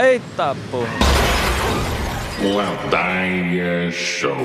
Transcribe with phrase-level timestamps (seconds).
[0.00, 0.86] Eita porra!
[2.40, 4.36] Ladainha Show.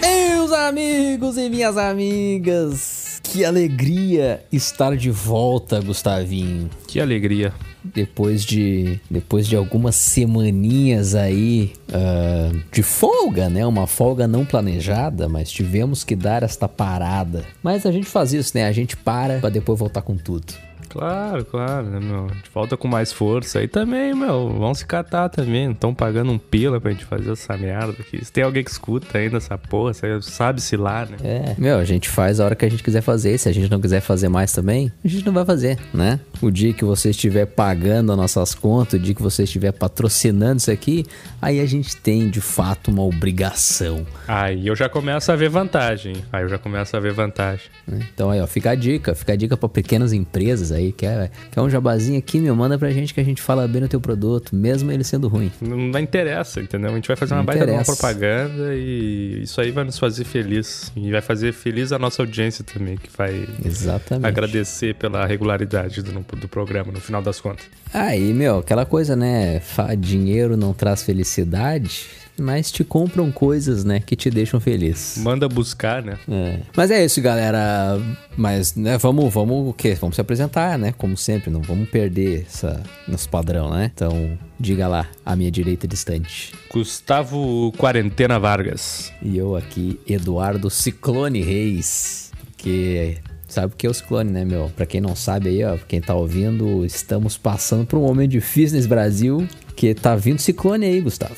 [0.00, 6.70] Meus amigos e minhas amigas, que alegria estar de volta, Gustavinho.
[6.86, 7.52] Que alegria.
[7.82, 13.66] Depois de, depois de algumas semaninhas aí ah, de folga, né?
[13.66, 17.44] Uma folga não planejada, mas tivemos que dar esta parada.
[17.64, 18.64] Mas a gente faz isso, né?
[18.64, 20.54] A gente para pra depois voltar com tudo.
[20.96, 22.26] Claro, claro, né, meu?
[22.30, 24.48] A gente volta com mais força aí também, meu.
[24.50, 25.70] Vão se catar também.
[25.72, 28.24] Estão pagando um pila pra gente fazer essa merda aqui.
[28.24, 31.16] Se tem alguém que escuta ainda essa porra, sabe-se lá, né?
[31.22, 33.36] É, meu, a gente faz a hora que a gente quiser fazer.
[33.38, 36.18] Se a gente não quiser fazer mais também, a gente não vai fazer, né?
[36.40, 40.56] O dia que você estiver pagando as nossas contas, o dia que você estiver patrocinando
[40.58, 41.04] isso aqui,
[41.40, 44.06] aí a gente tem de fato uma obrigação.
[44.26, 46.16] Aí eu já começo a ver vantagem.
[46.32, 47.66] Aí eu já começo a ver vantagem.
[47.86, 48.00] né?
[48.14, 51.60] Então aí, ó, fica a dica, fica a dica pra pequenas empresas aí, quer, quer
[51.60, 54.54] um jabazinho aqui, meu, manda pra gente que a gente fala bem no teu produto,
[54.54, 55.50] mesmo ele sendo ruim.
[55.60, 56.90] Não, não interessa, entendeu?
[56.90, 59.98] A gente vai fazer uma Não baita de uma propaganda e isso aí vai nos
[59.98, 60.92] fazer feliz.
[60.96, 64.26] E vai fazer feliz a nossa audiência também, que vai Exatamente.
[64.26, 67.66] agradecer pela regularidade do, do programa, no final das contas.
[67.92, 69.60] Aí, meu, aquela coisa, né?
[69.98, 72.06] Dinheiro não traz felicidade,
[72.38, 75.16] mas te compram coisas, né, que te deixam feliz.
[75.18, 76.18] Manda buscar, né?
[76.28, 76.60] É.
[76.76, 78.00] Mas é isso, galera.
[78.36, 79.94] Mas, né, vamos, vamos o quê?
[79.94, 80.92] Vamos se apresentar, né?
[80.96, 83.90] Como sempre, não vamos perder essa, nosso padrão, né?
[83.94, 86.52] Então, diga lá, à minha direita distante.
[86.72, 89.12] Gustavo Quarentena Vargas.
[89.22, 92.30] E eu aqui, Eduardo Ciclone Reis.
[92.52, 94.70] Porque sabe o que é o Ciclone, né, meu?
[94.76, 98.76] Pra quem não sabe aí, ó, quem tá ouvindo, estamos passando por um momento difícil
[98.76, 99.46] nesse Brasil.
[99.74, 101.34] Que tá vindo ciclone aí, Gustavo.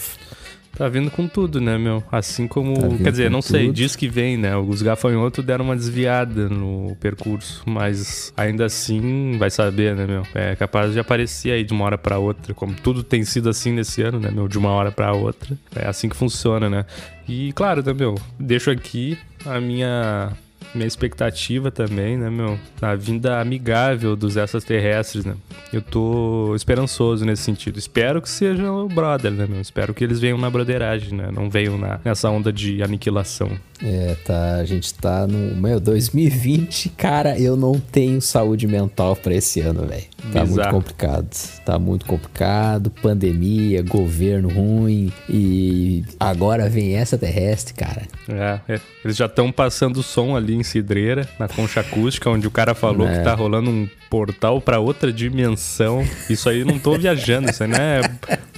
[0.77, 2.03] Tá vindo com tudo, né, meu?
[2.11, 2.75] Assim como.
[2.75, 3.75] Tá quer dizer, não sei, tudo.
[3.75, 4.57] diz que vem, né?
[4.57, 10.23] Os gafanhotos deram uma desviada no percurso, mas ainda assim vai saber, né, meu?
[10.35, 13.73] É capaz de aparecer aí de uma hora pra outra, como tudo tem sido assim
[13.73, 14.47] nesse ano, né, meu?
[14.47, 15.57] De uma hora pra outra.
[15.75, 16.85] É assim que funciona, né?
[17.29, 18.15] E claro, né, meu?
[18.39, 20.33] Deixo aqui a minha.
[20.75, 22.59] Minha expectativa também, né, meu?
[22.81, 25.35] A vinda amigável dos extraterrestres, né?
[25.73, 27.79] Eu tô esperançoso nesse sentido.
[27.79, 29.61] Espero que seja o brother, né, meu?
[29.61, 31.31] Espero que eles venham na broderagem, né?
[31.33, 33.51] Não venham na, nessa onda de aniquilação.
[33.83, 39.33] É, tá, a gente tá no, meu, 2020, cara, eu não tenho saúde mental pra
[39.34, 40.03] esse ano, velho.
[40.33, 40.72] Tá muito Bizarro.
[40.72, 41.28] complicado.
[41.65, 48.03] Tá muito complicado, pandemia, governo ruim e agora vem essa terrestre, cara.
[48.28, 48.81] É, é.
[49.05, 53.06] Eles já estão passando som ali em Cidreira, na concha acústica, onde o cara falou
[53.09, 53.19] É.
[53.19, 56.05] que tá rolando um portal pra outra dimensão.
[56.28, 58.00] Isso aí não tô viajando, isso aí não é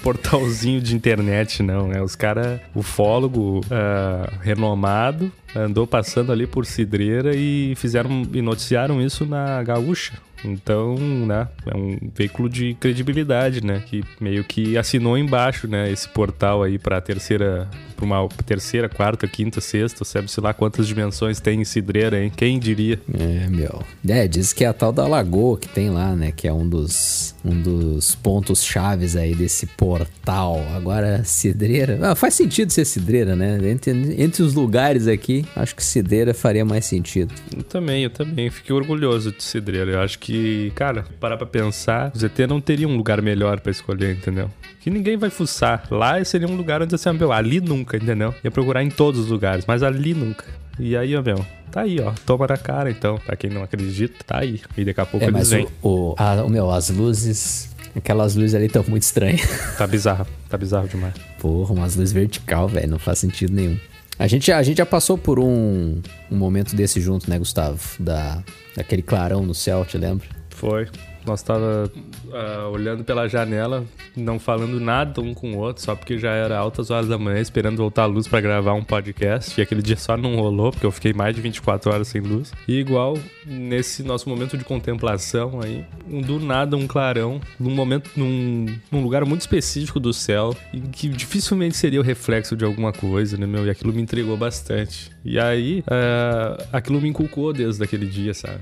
[0.02, 1.92] portalzinho de internet, não.
[1.92, 9.00] É os caras, ufólogo ah, renomado, andou passando ali por Cidreira e fizeram e noticiaram
[9.00, 10.14] isso na Gaúcha.
[10.44, 16.08] Então, né, é um veículo de credibilidade, né, que meio que assinou embaixo, né, esse
[16.08, 21.60] portal aí pra terceira, pra uma terceira, quarta, quinta, sexta, sabe-se lá quantas dimensões tem
[21.60, 22.32] em Cidreira, hein?
[22.34, 23.00] Quem diria?
[23.12, 23.82] É, meu.
[24.08, 26.32] É, diz que é a tal da lagoa que tem lá, né?
[26.32, 30.60] Que é um dos, um dos pontos chaves aí desse portal.
[30.74, 31.98] Agora, Cidreira.
[32.02, 33.58] Ah, faz sentido ser Cidreira, né?
[33.70, 37.34] Entre, entre os lugares aqui, acho que Cidreira faria mais sentido.
[37.56, 38.50] Eu também, eu também.
[38.50, 39.92] Fiquei orgulhoso de Cidreira.
[39.92, 40.29] Eu acho que,
[40.74, 44.50] cara, parar pra pensar, os ET não teria um lugar melhor pra escolher, entendeu?
[44.80, 45.86] Que ninguém vai fuçar.
[45.90, 48.34] Lá seria um lugar onde assim, meu, ali nunca, entendeu?
[48.42, 50.44] Ia procurar em todos os lugares, mas ali nunca.
[50.78, 52.12] E aí, ó, meu, tá aí, ó.
[52.24, 53.18] Toma na cara, então.
[53.18, 54.60] Pra quem não acredita, tá aí.
[54.76, 55.66] E daqui a pouco É, eles mas vêm.
[55.82, 57.68] o, o, a- o meu, as luzes.
[57.94, 59.42] Aquelas luzes ali estão muito estranhas.
[59.76, 61.12] Tá bizarro, tá bizarro demais.
[61.40, 62.88] Porra, umas luzes vertical, velho.
[62.88, 63.76] Não faz sentido nenhum.
[64.18, 67.80] A gente, já- a gente já passou por um, um momento desse junto, né, Gustavo?
[67.98, 68.42] Da,
[68.76, 70.26] daquele clarão no céu, te lembra?
[70.50, 70.88] Foi.
[71.26, 71.90] Nós tava
[72.32, 73.84] ah, olhando pela janela,
[74.16, 77.40] não falando nada um com o outro, só porque já era altas horas da manhã,
[77.40, 79.58] esperando voltar a luz pra gravar um podcast.
[79.58, 82.52] E aquele dia só não rolou, porque eu fiquei mais de 24 horas sem luz.
[82.66, 88.10] E igual, nesse nosso momento de contemplação aí, um do nada um clarão, num momento,
[88.16, 92.92] num, num lugar muito específico do céu, e que dificilmente seria o reflexo de alguma
[92.92, 93.66] coisa, né, meu?
[93.66, 95.10] E aquilo me intrigou bastante.
[95.24, 98.60] E aí, ah, aquilo me inculcou desde aquele dia, sabe?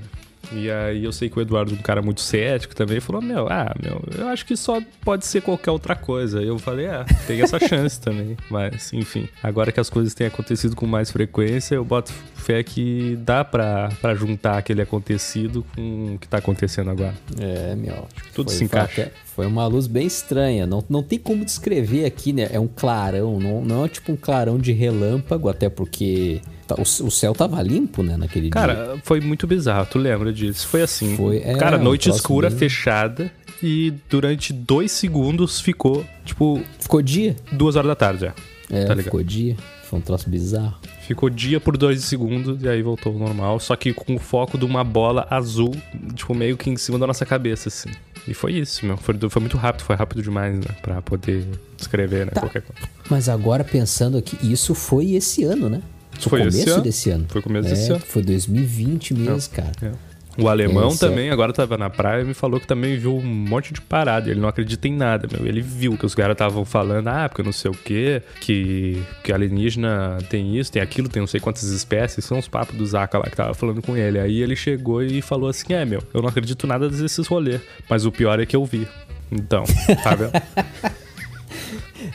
[0.51, 3.73] E aí eu sei que o Eduardo, um cara muito cético também, falou, meu, ah,
[3.81, 6.41] meu, eu acho que só pode ser qualquer outra coisa.
[6.41, 8.35] Eu falei, ah, tem essa chance também.
[8.49, 13.17] Mas, enfim, agora que as coisas têm acontecido com mais frequência, eu boto fé que
[13.21, 17.13] dá pra, pra juntar aquele acontecido com o que tá acontecendo agora.
[17.39, 18.07] É, meu.
[18.33, 19.11] Tudo se encaixa.
[19.25, 20.65] Foi, foi uma luz bem estranha.
[20.65, 22.47] Não, não tem como descrever aqui, né?
[22.51, 27.11] É um clarão, não, não é tipo um clarão de relâmpago, até porque tá- o,
[27.11, 28.51] céu tava limpo, né, naquele dia.
[28.51, 30.67] Cara, foi muito bizarro, tu lembra disso?
[30.67, 31.15] Foi assim.
[31.15, 33.31] Foi, é, cara, noite escura, fechada,
[33.61, 37.35] e durante dois segundos ficou, tipo, Ficou dia.
[37.51, 38.33] duas horas da tarde já.
[38.71, 39.03] É, Tá ligado?
[39.05, 39.55] ficou dia.
[39.89, 40.75] Foi um troço bizarro.
[41.07, 44.55] Ficou dia por dois segundos e aí voltou ao normal, só que com o foco
[44.55, 45.75] de uma bola azul,
[46.13, 47.89] tipo, meio que em cima da nossa cabeça, assim.
[48.27, 48.97] E foi isso, meu.
[48.97, 50.75] Foi, foi muito rápido, foi rápido demais, né?
[50.83, 51.43] Pra poder
[51.75, 52.31] descrever, né?
[52.31, 52.41] Tá.
[52.41, 52.87] Qualquer coisa.
[53.09, 55.81] Mas agora pensando aqui, isso foi esse ano, né?
[56.19, 56.83] Isso Foi foi começo ano.
[56.83, 57.25] desse ano.
[57.29, 57.99] Foi começo é, desse ano.
[58.01, 59.71] Foi 2020 mesmo, cara.
[59.81, 59.91] É.
[60.41, 63.73] O alemão é- também, agora tava na praia, me falou que também viu um monte
[63.73, 64.29] de parada.
[64.29, 65.45] Ele não acredita em nada, meu.
[65.47, 69.31] Ele viu que os caras estavam falando, ah, porque não sei o quê, que, que
[69.33, 72.25] alienígena tem isso, tem aquilo, tem não sei quantas espécies.
[72.25, 74.19] São os papos do Zaka lá que tava falando com ele.
[74.19, 78.05] Aí ele chegou e falou assim: é, meu, eu não acredito nada desses rolês, mas
[78.05, 78.87] o pior é que eu vi.
[79.31, 79.63] Então,
[80.03, 80.31] tá vendo?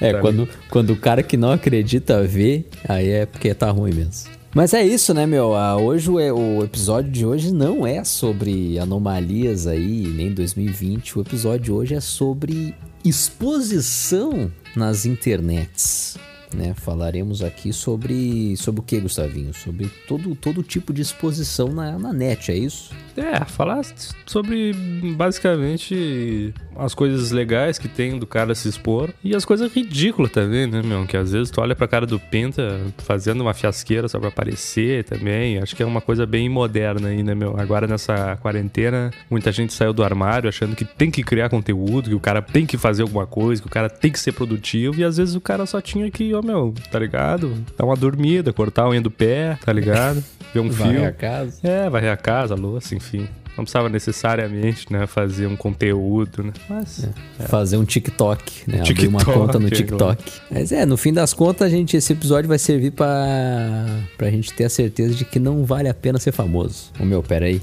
[0.00, 3.92] É, Pra quando, quando o cara que não acredita vê, aí é porque tá ruim
[3.92, 4.30] mesmo.
[4.54, 5.52] Mas é isso, né, meu?
[5.52, 11.18] Ah, hoje o, o episódio de hoje não é sobre anomalias aí, nem 2020.
[11.18, 12.72] O episódio de hoje é sobre
[13.04, 16.16] exposição nas internets.
[16.54, 16.74] Né?
[16.74, 19.52] Falaremos aqui sobre sobre o que, Gustavinho?
[19.52, 22.90] Sobre todo, todo tipo de exposição na, na net, é isso?
[23.16, 23.82] É, falar
[24.26, 24.72] sobre
[25.16, 30.66] basicamente as coisas legais que tem do cara se expor e as coisas ridículas também,
[30.66, 31.06] né, meu?
[31.06, 35.04] Que às vezes tu olha pra cara do Penta fazendo uma fiasqueira só pra aparecer
[35.04, 35.58] também.
[35.58, 37.58] Acho que é uma coisa bem moderna aí, né, meu?
[37.58, 42.16] Agora nessa quarentena, muita gente saiu do armário achando que tem que criar conteúdo, que
[42.16, 45.04] o cara tem que fazer alguma coisa, que o cara tem que ser produtivo e
[45.04, 47.54] às vezes o cara só tinha que, meu, tá ligado?
[47.76, 50.22] Dar uma dormida, cortar a unha do pé, tá ligado?
[50.52, 51.04] Ver um filme.
[51.04, 51.58] a casa.
[51.62, 53.28] É, varrer a casa, a louça, enfim.
[53.56, 56.52] Não precisava necessariamente, né, fazer um conteúdo, né?
[56.68, 57.08] Mas
[57.48, 58.80] Fazer um TikTok, né?
[58.80, 60.32] Abrir uma TikTok, conta no é, TikTok.
[60.50, 63.86] Mas é, no fim das contas, gente, esse episódio vai servir pra,
[64.18, 66.90] pra gente ter a certeza de que não vale a pena ser famoso.
[66.98, 67.62] Ô meu, pera aí.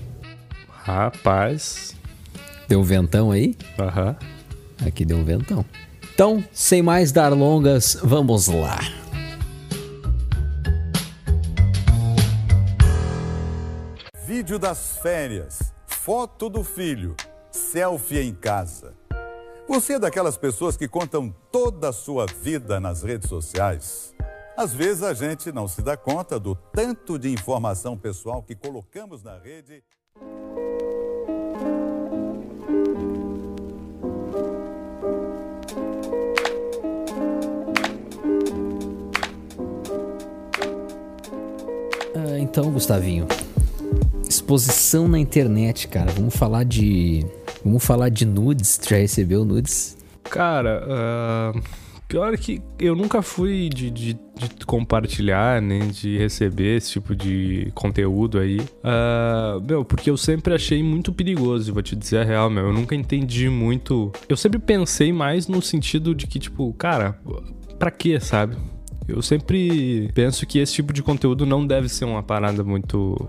[0.84, 1.94] rapaz,
[2.70, 3.54] Deu um ventão aí?
[3.78, 4.16] aham.
[4.86, 5.66] Aqui deu um ventão.
[6.22, 8.78] Então, sem mais dar longas, vamos lá.
[14.24, 17.16] Vídeo das férias, foto do filho,
[17.50, 18.94] selfie em casa.
[19.68, 24.14] Você é daquelas pessoas que contam toda a sua vida nas redes sociais?
[24.56, 29.24] Às vezes a gente não se dá conta do tanto de informação pessoal que colocamos
[29.24, 29.84] na rede.
[42.52, 43.26] Então, Gustavinho,
[44.28, 46.12] exposição na internet, cara.
[46.12, 47.26] Vamos falar de.
[47.64, 48.78] Vamos falar de nudes.
[48.78, 49.98] Tu já recebeu nudes?
[50.24, 51.54] Cara, ah,
[52.10, 54.14] pior que eu nunca fui de, de-
[54.58, 58.60] de compartilhar, nem de receber esse tipo de conteúdo aí.
[58.84, 62.66] Ah, meu, porque eu sempre achei muito perigoso, vou te dizer a real, meu.
[62.68, 64.12] Eu nunca entendi muito.
[64.28, 67.18] Eu sempre pensei mais no sentido de que, tipo, cara,
[67.80, 68.58] pra quê, sabe?
[69.08, 73.28] Eu sempre penso que esse tipo de conteúdo não deve ser uma parada muito.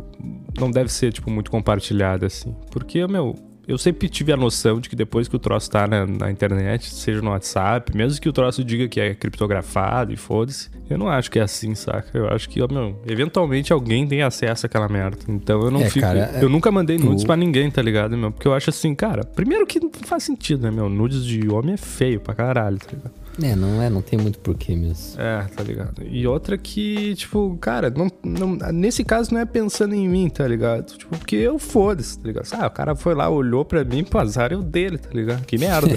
[0.58, 2.54] Não deve ser, tipo, muito compartilhada, assim.
[2.70, 3.34] Porque, meu,
[3.66, 6.92] eu sempre tive a noção de que depois que o troço tá na, na internet,
[6.92, 11.08] seja no WhatsApp, mesmo que o troço diga que é criptografado e foda-se, eu não
[11.08, 12.10] acho que é assim, saca?
[12.16, 15.18] Eu acho que, ó, meu, eventualmente alguém tem acesso àquela merda.
[15.28, 16.04] Então eu não É, fico.
[16.06, 18.30] cara, eu nunca mandei tu- nudes pra ninguém, tá ligado, meu?
[18.30, 20.88] Porque eu acho assim, cara, primeiro que não faz sentido, né, meu?
[20.88, 23.21] Nudes de homem é feio pra caralho, tá ligado?
[23.40, 25.20] É, não é, não tem muito porquê mesmo.
[25.20, 26.02] É, tá ligado?
[26.04, 30.46] E outra que, tipo, cara, não, não, nesse caso não é pensando em mim, tá
[30.46, 30.96] ligado?
[30.98, 32.48] Tipo, porque eu foda-se, tá ligado?
[32.52, 35.44] Ah, o cara foi lá, olhou pra mim, pô, azar é o dele, tá ligado?
[35.46, 35.96] Que merda.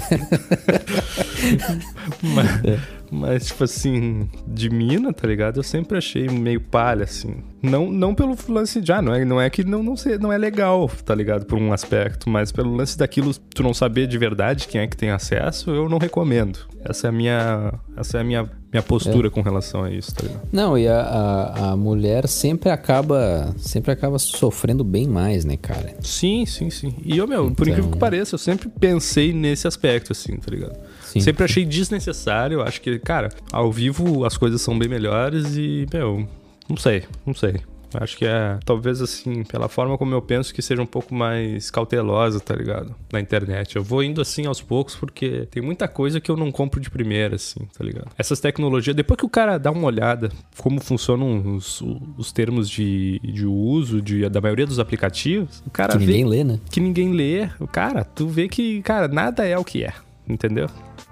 [2.22, 5.58] mas, mas, tipo assim, de mina, tá ligado?
[5.58, 7.36] Eu sempre achei meio palha, assim.
[7.62, 10.32] Não, não pelo lance de, ah, não é, não é que não, não, sei, não
[10.32, 11.44] é legal, tá ligado?
[11.46, 14.96] Por um aspecto, mas pelo lance daquilo, tu não saber de verdade quem é que
[14.96, 16.58] tem acesso, eu não recomendo.
[16.84, 20.22] Essa é a minha, essa é a minha, minha postura com relação a isso, tá
[20.22, 20.42] ligado?
[20.52, 23.52] Não, e a, a, a mulher sempre acaba.
[23.56, 25.96] Sempre acaba sofrendo bem mais, né, cara?
[26.00, 26.94] Sim, sim, sim.
[27.04, 30.48] E eu, meu, por Então- incrível que pareça, eu sempre pensei nesse aspecto, assim, tá
[30.50, 30.78] ligado?
[31.18, 31.20] Sim.
[31.20, 32.62] Sempre achei desnecessário.
[32.62, 36.26] Acho que, cara, ao vivo as coisas são bem melhores e, meu,
[36.68, 37.56] não sei, não sei.
[37.94, 41.70] Acho que é, talvez assim, pela forma como eu penso, que seja um pouco mais
[41.70, 42.94] cautelosa, tá ligado?
[43.12, 43.76] Na internet.
[43.76, 46.90] Eu vou indo assim aos poucos porque tem muita coisa que eu não compro de
[46.90, 48.08] primeira, assim, tá ligado?
[48.18, 51.82] Essas tecnologias, depois que o cara dá uma olhada como funcionam os,
[52.18, 56.24] os termos de, de uso de, da maioria dos aplicativos, o cara Que vê ninguém
[56.24, 56.60] lê, né?
[56.70, 57.48] que ninguém lê.
[57.72, 59.92] Cara, tu vê que, cara, nada é o que é,
[60.28, 60.68] entendeu?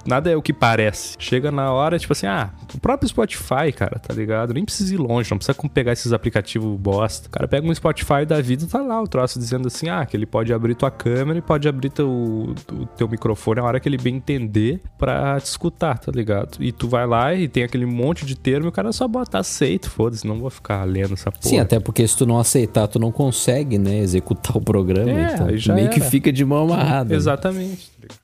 [0.06, 1.16] Nada é o que parece.
[1.18, 4.52] Chega na hora, tipo assim, ah, o próprio Spotify, cara, tá ligado?
[4.54, 7.28] Nem precisa ir longe, não precisa pegar esses aplicativos bosta.
[7.28, 10.04] O cara pega um Spotify da vida e tá lá o troço dizendo assim, ah,
[10.04, 13.80] que ele pode abrir tua câmera e pode abrir teu, o teu microfone a hora
[13.80, 16.58] que ele bem entender pra te escutar, tá ligado?
[16.61, 19.38] E tu vai lá e tem aquele monte de termo e o cara só bota
[19.38, 21.42] aceito, foda-se, não vou ficar lendo essa porra.
[21.49, 25.11] Sim, até porque se tu não aceitar, tu não consegue, né, executar o programa.
[25.11, 26.11] É, então, meio que era.
[26.11, 27.11] fica de mão amarrada.
[27.11, 27.16] né?
[27.16, 27.90] Exatamente.
[28.04, 28.23] O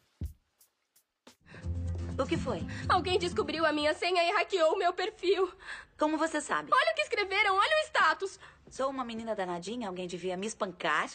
[2.31, 2.63] que foi?
[2.89, 5.53] Alguém descobriu a minha senha e hackeou o meu perfil.
[5.99, 6.71] Como você sabe?
[6.73, 8.39] Olha o que escreveram, olha o status.
[8.71, 11.11] Sou uma menina danadinha, alguém devia me espancar.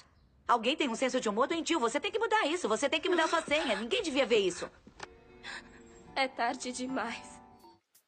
[0.46, 3.08] Alguém tem um senso de humor doentio, você tem que mudar isso, você tem que
[3.08, 3.78] mudar sua senha.
[3.78, 4.70] Ninguém devia ver isso.
[6.14, 7.35] É tarde demais.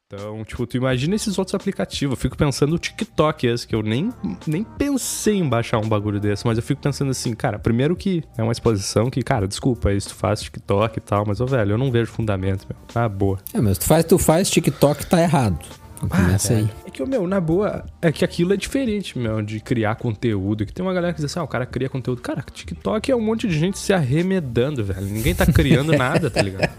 [0.10, 2.14] Então, tipo, tu imagina esses outros aplicativos.
[2.14, 4.10] Eu fico pensando no TikTok esse, que eu nem,
[4.48, 8.24] nem pensei em baixar um bagulho desse, mas eu fico pensando assim, cara, primeiro que
[8.38, 11.74] é uma exposição que, cara, desculpa, isso tu faz TikTok e tal, mas, ô, velho,
[11.74, 12.78] eu não vejo fundamento, meu.
[12.96, 13.38] Ah, boa.
[13.54, 15.60] É, mas tu faz, tu faz TikTok, tá errado.
[16.00, 16.70] Começa aí.
[16.86, 20.66] É que, meu, na boa, é que aquilo é diferente, meu, de criar conteúdo.
[20.66, 22.22] Que tem uma galera que diz assim, ah, o cara cria conteúdo.
[22.22, 25.02] Cara, TikTok é um monte de gente se arremedando, velho.
[25.06, 26.70] Ninguém tá criando nada, tá ligado?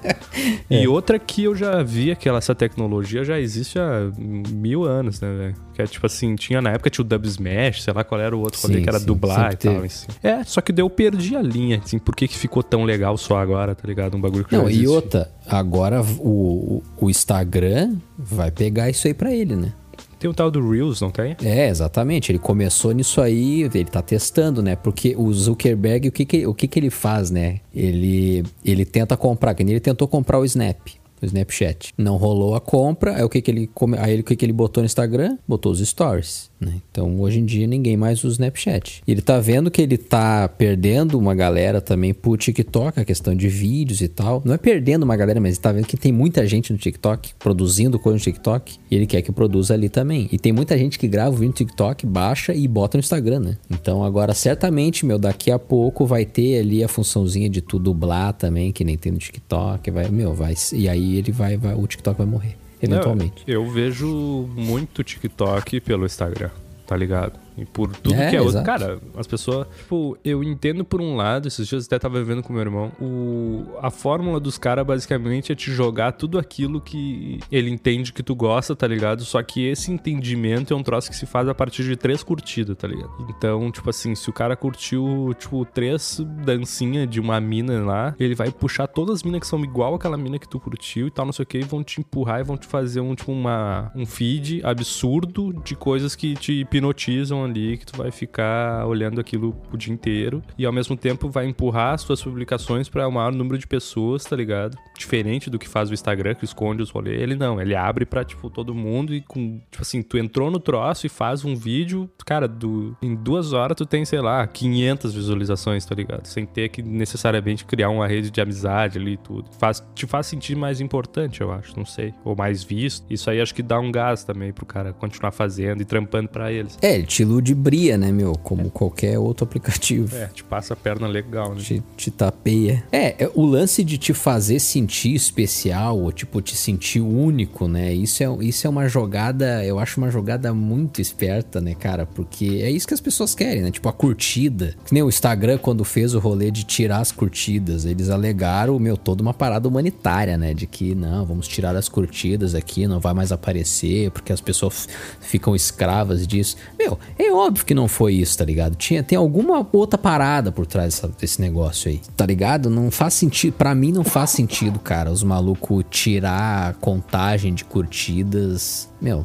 [0.70, 5.20] E outra que eu já vi que ela- essa tecnologia já existe há mil anos,
[5.20, 5.54] né, velho?
[5.78, 8.36] Que é tipo assim, tinha na época tinha o Dub Smash, sei lá qual era
[8.36, 9.74] o outro Sim, que era sim, dublar e sempre tal.
[9.74, 9.86] teve.
[9.86, 10.06] Assim.
[10.24, 13.16] É, só que daí eu perdi a linha, assim, por que, que ficou tão legal
[13.16, 14.16] só agora, tá ligado?
[14.16, 19.32] Um bagulho que Não, e outra, agora o, o- Instagram vai pegar isso aí pra
[19.32, 19.72] ele, né?
[20.18, 21.36] Tem o tal do Reels, não tem?
[21.44, 22.32] É, exatamente.
[22.32, 24.74] Ele começou nisso aí, ele tá testando, né?
[24.74, 27.60] Porque o Zuckerberg, o que que, o que, que ele faz, né?
[27.72, 30.76] Ele, ele tenta comprar, que ele tentou comprar o Snap.
[31.20, 31.92] O Snapchat.
[31.96, 34.52] Não rolou a compra, aí o que que ele, come- aí o que que ele
[34.52, 35.36] botou no Instagram?
[35.46, 36.74] Botou os stories, né?
[36.90, 39.02] Então, hoje em dia, ninguém mais usa o Snapchat.
[39.06, 43.48] Ele tá vendo que ele tá perdendo uma galera também pro TikTok, a questão de
[43.48, 44.42] vídeos e tal.
[44.44, 47.34] Não é perdendo uma galera, mas ele tá vendo que tem muita gente no TikTok,
[47.38, 50.28] produzindo coisa no TikTok, e ele quer que produza ali também.
[50.30, 53.40] E tem muita gente que grava o vídeo no TikTok, baixa e bota no Instagram,
[53.40, 53.58] né?
[53.70, 58.32] Então, agora, certamente, meu, daqui a pouco vai ter ali a funçãozinha de tu dublar
[58.32, 60.54] também, que nem tem no TikTok, vai, meu, vai...
[60.72, 63.42] E aí ele vai, vai o TikTok vai morrer, eventualmente.
[63.46, 66.50] Eu vejo muito TikTok pelo Instagram,
[66.86, 67.38] tá ligado?
[67.58, 68.62] E por tudo É, que é outro.
[68.62, 69.66] Cara, as pessoas.
[69.76, 72.92] Tipo, eu entendo por um lado, esses dias eu até tava vendo com meu irmão.
[73.00, 78.22] O, a fórmula dos caras basicamente é te jogar tudo aquilo que ele entende que
[78.22, 79.24] tu gosta, tá ligado?
[79.24, 82.76] Só que esse entendimento é um troço que se faz a partir de três curtidas,
[82.76, 83.10] tá ligado?
[83.28, 88.34] Então, tipo assim, se o cara curtiu, tipo, três dancinhas de uma mina lá, ele
[88.34, 91.26] vai puxar todas as minas que são igual àquela mina que tu curtiu e tal,
[91.26, 93.90] não sei o que, e vão te empurrar e vão te fazer um, tipo, uma,
[93.94, 99.56] um feed absurdo de coisas que te hipnotizam ali, que tu vai ficar olhando aquilo
[99.72, 103.32] o dia inteiro e ao mesmo tempo vai empurrar as tuas publicações para o maior
[103.32, 104.76] número de pessoas, tá ligado?
[104.96, 107.20] Diferente do que faz o Instagram, que esconde os rolês.
[107.20, 110.58] Ele não, ele abre pra, tipo, todo mundo e com, tipo assim, tu entrou no
[110.58, 115.14] troço e faz um vídeo, cara, do, em duas horas tu tem, sei lá, 500
[115.14, 116.26] visualizações, tá ligado?
[116.26, 119.50] Sem ter que necessariamente criar uma rede de amizade ali e tudo.
[119.58, 122.12] Faz, te faz sentir mais importante, eu acho, não sei.
[122.24, 123.06] Ou mais visto.
[123.10, 126.52] Isso aí acho que dá um gás também pro cara continuar fazendo e trampando pra
[126.52, 126.78] eles.
[126.82, 128.32] É, ele te ludibria, né, meu?
[128.32, 130.14] Como qualquer outro aplicativo.
[130.16, 131.60] É, te passa a perna legal, né?
[131.60, 132.84] Te, te tapeia.
[132.90, 137.94] É, é, o lance de te fazer sentir especial, ou tipo, te sentir único, né?
[137.94, 142.04] Isso é, isso é uma jogada, eu acho uma jogada muito esperta, né, cara?
[142.06, 143.70] Porque é isso que as pessoas querem, né?
[143.70, 144.74] Tipo, a curtida.
[144.84, 148.96] Que nem o Instagram, quando fez o rolê de tirar as curtidas, eles alegaram, meu,
[148.96, 150.52] toda uma parada humanitária, né?
[150.52, 154.88] De que, não, vamos tirar as curtidas aqui, não vai mais aparecer, porque as pessoas
[155.20, 156.56] ficam escravas disso.
[156.78, 158.74] Meu, é óbvio que não foi isso, tá ligado?
[158.76, 162.68] Tinha, tem alguma outra parada por trás dessa- desse negócio aí, tá ligado?
[162.70, 168.88] Não faz sentido, pra mim não faz sentido, cara, os malucos tirar contagem de curtidas.
[169.00, 169.24] Meu,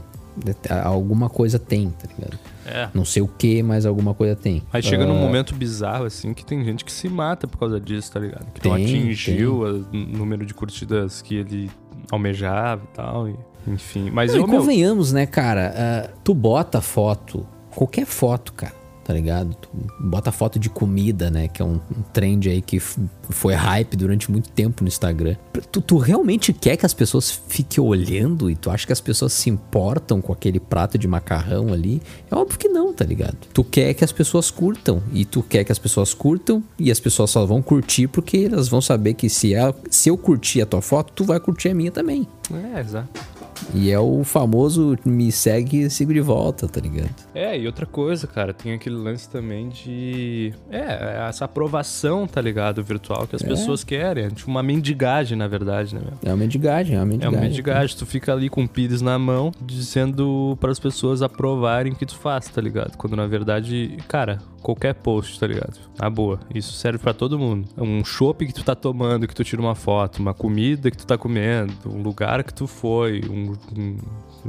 [0.84, 2.40] alguma coisa tem, tá ligado?
[2.66, 2.90] É.
[2.94, 4.64] Não sei o que, mas alguma coisa tem.
[4.72, 7.80] Aí chega num Ah, momento bizarro, assim, que tem gente que se mata por causa
[7.80, 8.46] disso, tá ligado?
[8.54, 11.70] Que não Tem, atingiu o número de curtidas que ele
[12.12, 13.28] almejava e tal.
[13.30, 13.36] e-
[13.68, 14.10] enfim.
[14.12, 15.74] Mas Não, eu, e meu, convenhamos, né, cara?
[15.76, 18.84] ah, tu bota foto, qualquer foto, cara.
[19.04, 19.54] tá ligado?
[19.56, 21.48] Tu bota foto de comida, né?
[21.48, 21.80] Que é um,
[22.14, 25.36] trend aí que foi hype durante muito tempo no Instagram.
[25.72, 29.34] Tu, tu realmente quer que as pessoas fiquem olhando e tu acha que as pessoas
[29.34, 32.02] se importam com aquele prato de macarrão ali?
[32.32, 33.38] É óbvio que não, tá ligado?
[33.54, 37.00] Tu quer que as pessoas curtam e tu quer que as pessoas curtam e as
[37.00, 40.66] pessoas só vão curtir porque elas vão saber que se, ela, se eu curtir a
[40.66, 42.28] tua foto, tu vai curtir a minha também.
[42.76, 43.43] É, exato.
[43.74, 47.10] E é o famoso me segue e sigo de volta, tá ligado?
[47.34, 50.54] É, e outra coisa, cara, tem aquele lance também de.
[50.70, 52.84] É, essa aprovação, tá ligado?
[52.84, 54.26] Virtual que as pessoas querem.
[54.26, 56.14] É tipo uma mendigagem, na verdade, né, meu?
[56.24, 57.38] É uma mendigagem, é uma É mendigagem.
[57.38, 57.98] uma mendigagem.
[57.98, 62.06] Tu fica ali com o pires na mão, dizendo para as pessoas aprovarem o que
[62.06, 62.98] tu faz, tá ligado?
[62.98, 65.78] Quando na verdade, cara, qualquer post, tá ligado?
[66.00, 66.40] Na boa.
[66.54, 67.68] Isso serve pra todo mundo.
[67.78, 71.06] Um chopp que tu tá tomando, que tu tira uma foto, uma comida que tu
[71.06, 73.98] tá comendo, um lugar que tu foi, um, um-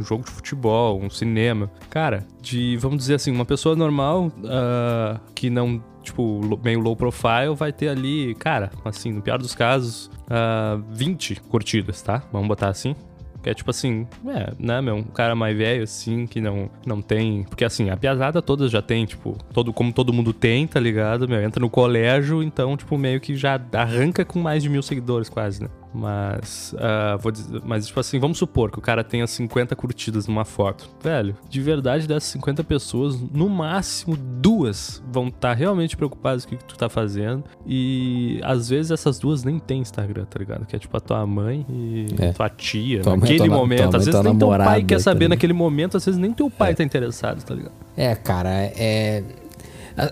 [0.02, 1.70] jogo de futebol, um cinema.
[1.90, 7.54] Cara, de, vamos dizer assim, uma pessoa normal ah, que não, tipo, meio low profile,
[7.56, 12.23] vai ter ali, cara, assim, no pior dos casos, ah, 20 curtidas, tá?
[12.32, 12.94] Vamos botar assim.
[13.42, 17.02] Que é tipo assim, é, né, meu, um cara mais velho, assim, que não, não
[17.02, 17.42] tem.
[17.42, 21.28] Porque assim, a piazada todas já tem, tipo, todo, como todo mundo tem, tá ligado?
[21.28, 25.28] Meu, entra no colégio, então, tipo, meio que já arranca com mais de mil seguidores,
[25.28, 25.68] quase, né?
[25.94, 30.26] Mas, ah, vou dizer, mas, tipo assim, vamos supor que o cara tenha 50 curtidas
[30.26, 30.90] numa foto.
[31.00, 36.58] Velho, de verdade, dessas 50 pessoas, no máximo duas vão estar realmente preocupadas com o
[36.58, 37.44] que tu tá fazendo.
[37.66, 40.66] E às vezes essas duas nem tem Instagram, tá ligado?
[40.66, 42.32] Que é tipo a tua mãe e É.
[42.32, 43.78] tua tia, Tua mãe, naquele na- tua momento.
[43.78, 45.30] mãe, Às vezes nem teu pai quer tá saber ligado?
[45.30, 47.72] naquele momento, às vezes nem teu pai tá interessado, tá ligado?
[47.96, 49.22] É, cara, é.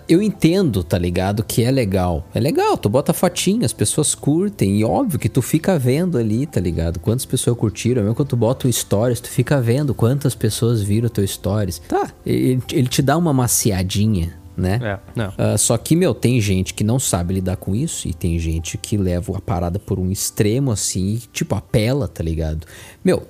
[0.08, 1.42] Eu entendo, tá ligado?
[1.42, 2.26] Que é legal.
[2.34, 4.78] É legal, tu bota fotinho, as pessoas curtem.
[4.78, 7.00] E óbvio que tu fica vendo ali, tá ligado?
[7.00, 8.02] Quantas pessoas curtiram.
[8.02, 11.80] Mesmo quando tu bota o stories, tu fica vendo quantas pessoas viram o teu stories.
[11.88, 14.78] Tá, ele, ele te dá uma maciadinha, né?
[14.82, 15.32] É, não.
[15.36, 18.78] Ah, só que, meu, tem gente que não sabe lidar com isso e tem gente
[18.78, 22.66] que leva a parada por um extremo assim, e, tipo, apela, tá ligado?
[23.04, 23.26] Meu,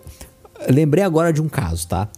[0.71, 2.09] lembrei agora de um caso, tá?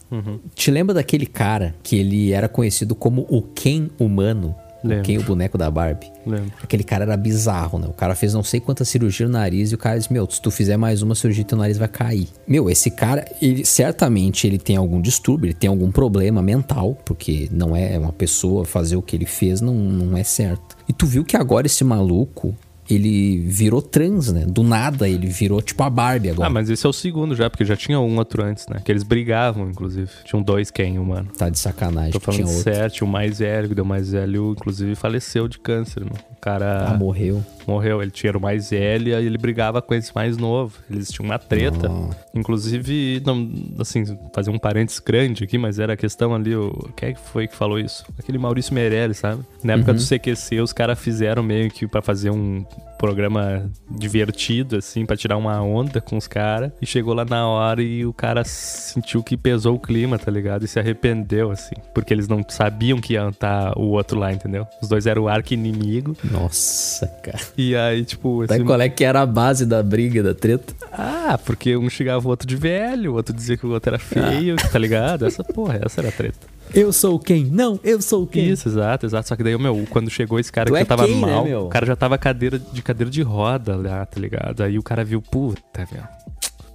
[0.54, 4.54] Te lembra daquele cara que ele era conhecido como o Ken humano?
[4.84, 5.02] Lembro.
[5.02, 6.12] O Ken, o boneco da Barbie?
[6.26, 6.52] Lembro.
[6.62, 7.86] Aquele cara era bizarro, né?
[7.88, 10.42] O cara fez não sei quantas cirurgias no nariz e o cara disse: Meu, se
[10.42, 12.28] tu fizer mais uma cirurgia, teu nariz vai cair.
[12.46, 17.48] Meu, esse cara, ele certamente ele tem algum distúrbio, ele tem algum problema mental, porque
[17.50, 20.76] não é uma pessoa fazer o que ele fez, não, não é certo.
[20.86, 22.54] E tu viu que agora esse maluco,
[22.88, 24.44] ele virou trans, né?
[24.46, 26.48] Do nada ele virou tipo a Barbie agora.
[26.48, 28.80] Ah, mas esse é o segundo já, porque já tinha um outro antes, né?
[28.84, 30.10] Que eles brigavam, inclusive.
[30.24, 31.28] Tinham dois Ken, mano.
[31.36, 32.62] Tá de sacanagem, Tô tinha falando outro.
[32.62, 36.16] certo, o mais velho, que deu mais velho, inclusive faleceu de câncer, mano.
[36.36, 37.42] O cara Ah, morreu.
[37.68, 40.78] Morreu, ele tinha o mais velho e ele brigava com esse mais novo.
[40.90, 41.90] Eles tinham uma treta.
[42.34, 47.10] Inclusive, não, assim, fazer um parênteses grande aqui, mas era a questão ali, o, quem
[47.10, 48.04] é que foi que falou isso?
[48.18, 49.42] Aquele Maurício Meirelles, sabe?
[49.62, 52.64] Na época do CQC, os caras fizeram meio que pra fazer um
[52.98, 56.70] programa divertido, assim, pra tirar uma onda com os caras.
[56.80, 60.64] E chegou lá na hora e o cara sentiu que pesou o clima, tá ligado?
[60.64, 61.74] E se arrependeu, assim.
[61.94, 64.66] Porque eles não sabiam que ia estar o outro lá, entendeu?
[64.82, 66.16] Os dois eram o arco inimigo.
[66.24, 67.38] Nossa, cara.
[67.56, 70.74] E aí, tipo, Sabe esse- qual é que era a base da briga, da treta?
[70.92, 73.98] ah, porque um xingava o outro de velho, o outro dizia que o outro era
[73.98, 75.26] feio, tá ligado?
[75.26, 76.53] Essa porra, essa era a treta.
[76.74, 77.44] Eu sou quem?
[77.44, 78.50] Não, eu sou quem?
[78.50, 79.28] Isso, exato, exato.
[79.28, 81.32] Só que daí, meu, quando chegou esse cara Tu que é já tava quem, né,
[81.32, 81.66] mal, meu?
[81.66, 84.60] o cara já tava cadeira, de cadeira de roda lá, tá ligado?
[84.62, 86.02] Aí o cara viu, puta, meu.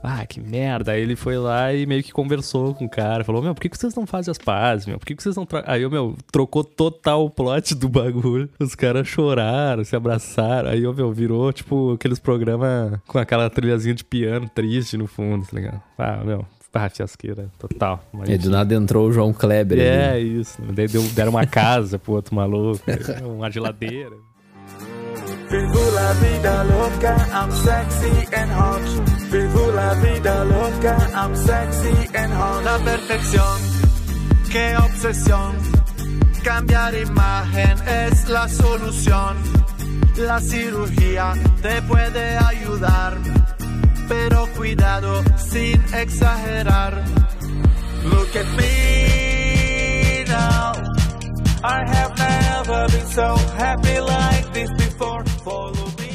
[0.02, 0.94] Ah, que merda.
[0.94, 3.26] Aí ele foi lá e meio que conversou com o cara.
[3.26, 4.98] Falou, meu, por que, que vocês não fazem as pazes, meu?
[4.98, 5.46] Por que, que vocês não...
[5.66, 8.50] Aí, o meu, trocou total o plot do bagulho.
[8.58, 10.70] Os caras choraram, se abraçaram.
[10.70, 15.58] Aí, meu, virou, tipo, aqueles programas com aquela trilhazinha de piano triste no fundo, tá
[15.58, 15.82] ligado?
[15.98, 18.04] Ah, meu, ah, fiasqueira, total.
[18.14, 19.78] Mas, E do nada entrou o João Kleber.
[19.80, 19.88] ali.
[19.88, 20.58] é, isso.
[20.74, 22.82] Daí deu, deram uma casa pro outro maluco,
[23.26, 24.16] uma geladeira.
[25.50, 29.30] Vivo la vida loca, I'm sexy and hot.
[29.32, 32.64] Vivo la vida loca, I'm sexy and hot.
[32.64, 33.58] La perfección,
[34.52, 35.56] qué obsesión.
[36.44, 39.38] Cambiar imagen es la solución.
[40.18, 43.18] La cirugía te puede ayudar,
[44.10, 47.04] pero cuidado sin exagerar.
[48.04, 50.74] Look at me now.
[51.64, 55.24] I have never been so happy like this before.
[55.44, 56.10] Follow me.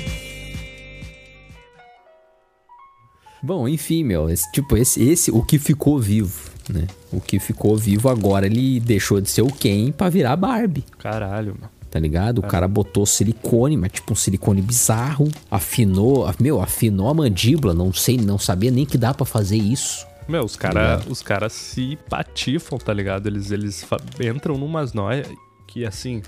[3.43, 6.87] Bom, enfim, meu, esse, tipo, esse, esse, o que ficou vivo, né?
[7.13, 11.55] O que ficou vivo agora, ele deixou de ser o Ken pra virar Barbie, Caralho,
[11.61, 11.74] mano.
[11.95, 12.41] Tá ligado?
[12.41, 17.93] O cara botou silicone, mas tipo um silicone bizarro, afinou, meu, afinou a mandíbula, não
[17.93, 20.05] sei, não sabia nem que dá pra fazer isso.
[20.27, 23.29] Meu, os caras os cara se patifam, tá ligado?
[23.29, 23.87] Eles, eles
[24.21, 25.29] entram numas noias.
[25.69, 26.21] que assim,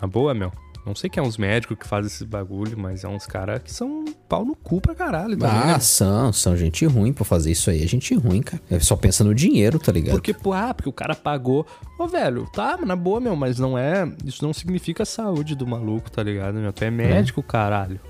[0.00, 0.50] na boa, meu,
[0.84, 3.72] não sei que é uns médicos que fazem esse bagulho, mas é uns caras que
[3.72, 5.36] são pau no cu pra caralho.
[5.36, 5.78] Também, ah, né?
[5.78, 7.84] são, são gente ruim pra fazer isso aí.
[7.84, 8.60] É gente ruim, cara.
[8.68, 10.14] É só pensa no dinheiro, tá ligado?
[10.14, 11.64] Porque, pô, ah, porque o cara pagou.
[11.98, 14.10] Ô, velho, tá, na boa, meu, mas não é.
[14.24, 16.72] Isso não significa a saúde do maluco, tá ligado, meu?
[16.72, 18.00] Tu é médico, caralho.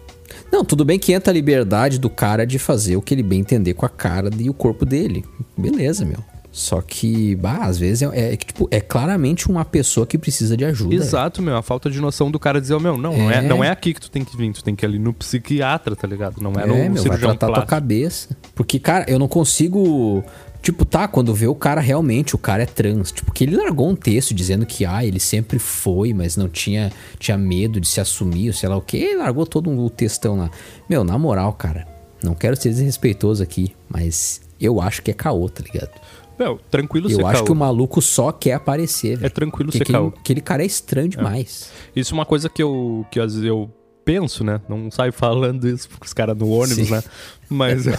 [0.51, 3.41] Não, tudo bem que entra a liberdade do cara de fazer o que ele bem
[3.41, 5.23] entender com a cara e o corpo dele.
[5.59, 6.25] Beleza, meu.
[6.55, 10.67] Só que, bah, às vezes é, é, tipo, é claramente uma pessoa que precisa de
[10.67, 10.95] ajuda.
[10.95, 11.57] Exato, meu.
[11.57, 13.41] A falta de noção do cara dizer, oh, meu, não, Não, é, É.
[13.41, 15.97] não é aqui que tu tem que vir, tu tem que ir ali no psiquiatra,
[15.97, 16.43] tá ligado?
[16.43, 17.71] Não é, É, no meu, vai cirurgião tratar tua plástico.
[17.71, 18.37] cabeça.
[18.55, 20.23] Porque, cara, eu não consigo.
[20.61, 23.11] Tipo, tá, quando vê o cara realmente, o cara é trans.
[23.11, 26.93] Tipo, que ele largou um texto dizendo que, ah, ele sempre foi, mas não tinha,
[27.19, 28.99] tinha medo de se assumir, ou sei lá o quê.
[28.99, 30.51] Ele largou todo um textão lá.
[30.89, 31.89] Meu, na moral, cara,
[32.23, 35.91] não quero ser desrespeitoso aqui, mas eu acho que é caô, tá ligado?
[36.39, 37.45] Meu, tranquilo Eu acho caô.
[37.47, 39.27] que o maluco só quer aparecer, velho.
[39.27, 41.71] É tranquilo Porque ser aquele, aquele cara é estranho demais.
[41.95, 43.71] Isso é uma coisa que eu, que às vezes eu
[44.05, 44.61] penso, né?
[44.69, 46.93] Não saio falando isso pros caras no ônibus, Sim.
[46.93, 47.03] né?
[47.49, 47.95] Mas eu,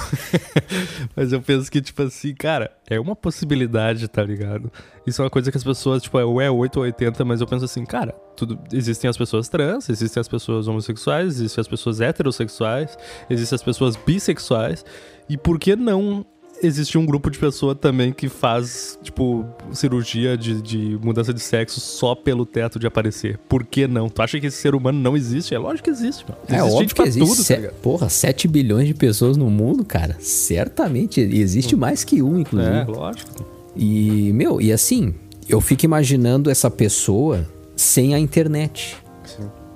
[1.15, 4.71] mas eu penso que, tipo assim, cara, é uma possibilidade, tá ligado?
[5.05, 7.41] Isso é uma coisa que as pessoas, tipo, é ou é 8 ou 80, mas
[7.41, 11.67] eu penso assim, cara, tudo, existem as pessoas trans, existem as pessoas homossexuais, existem as
[11.67, 12.97] pessoas heterossexuais,
[13.29, 14.83] existem as pessoas bissexuais,
[15.29, 16.25] e por que não
[16.67, 21.79] existe um grupo de pessoa também que faz, tipo, cirurgia de, de mudança de sexo
[21.79, 23.37] só pelo teto de aparecer.
[23.49, 24.09] Por que não?
[24.09, 25.53] Tu acha que esse ser humano não existe?
[25.53, 26.37] É lógico que existe, mano.
[26.47, 27.27] É Existe óbvio que pra existe.
[27.29, 30.15] tudo, se- tá porra, 7 bilhões de pessoas no mundo, cara.
[30.19, 31.19] Certamente.
[31.21, 32.69] Existe mais que um, inclusive.
[32.75, 33.45] É, lógico.
[33.75, 35.13] E, meu, e assim,
[35.49, 38.97] eu fico imaginando essa pessoa sem a internet.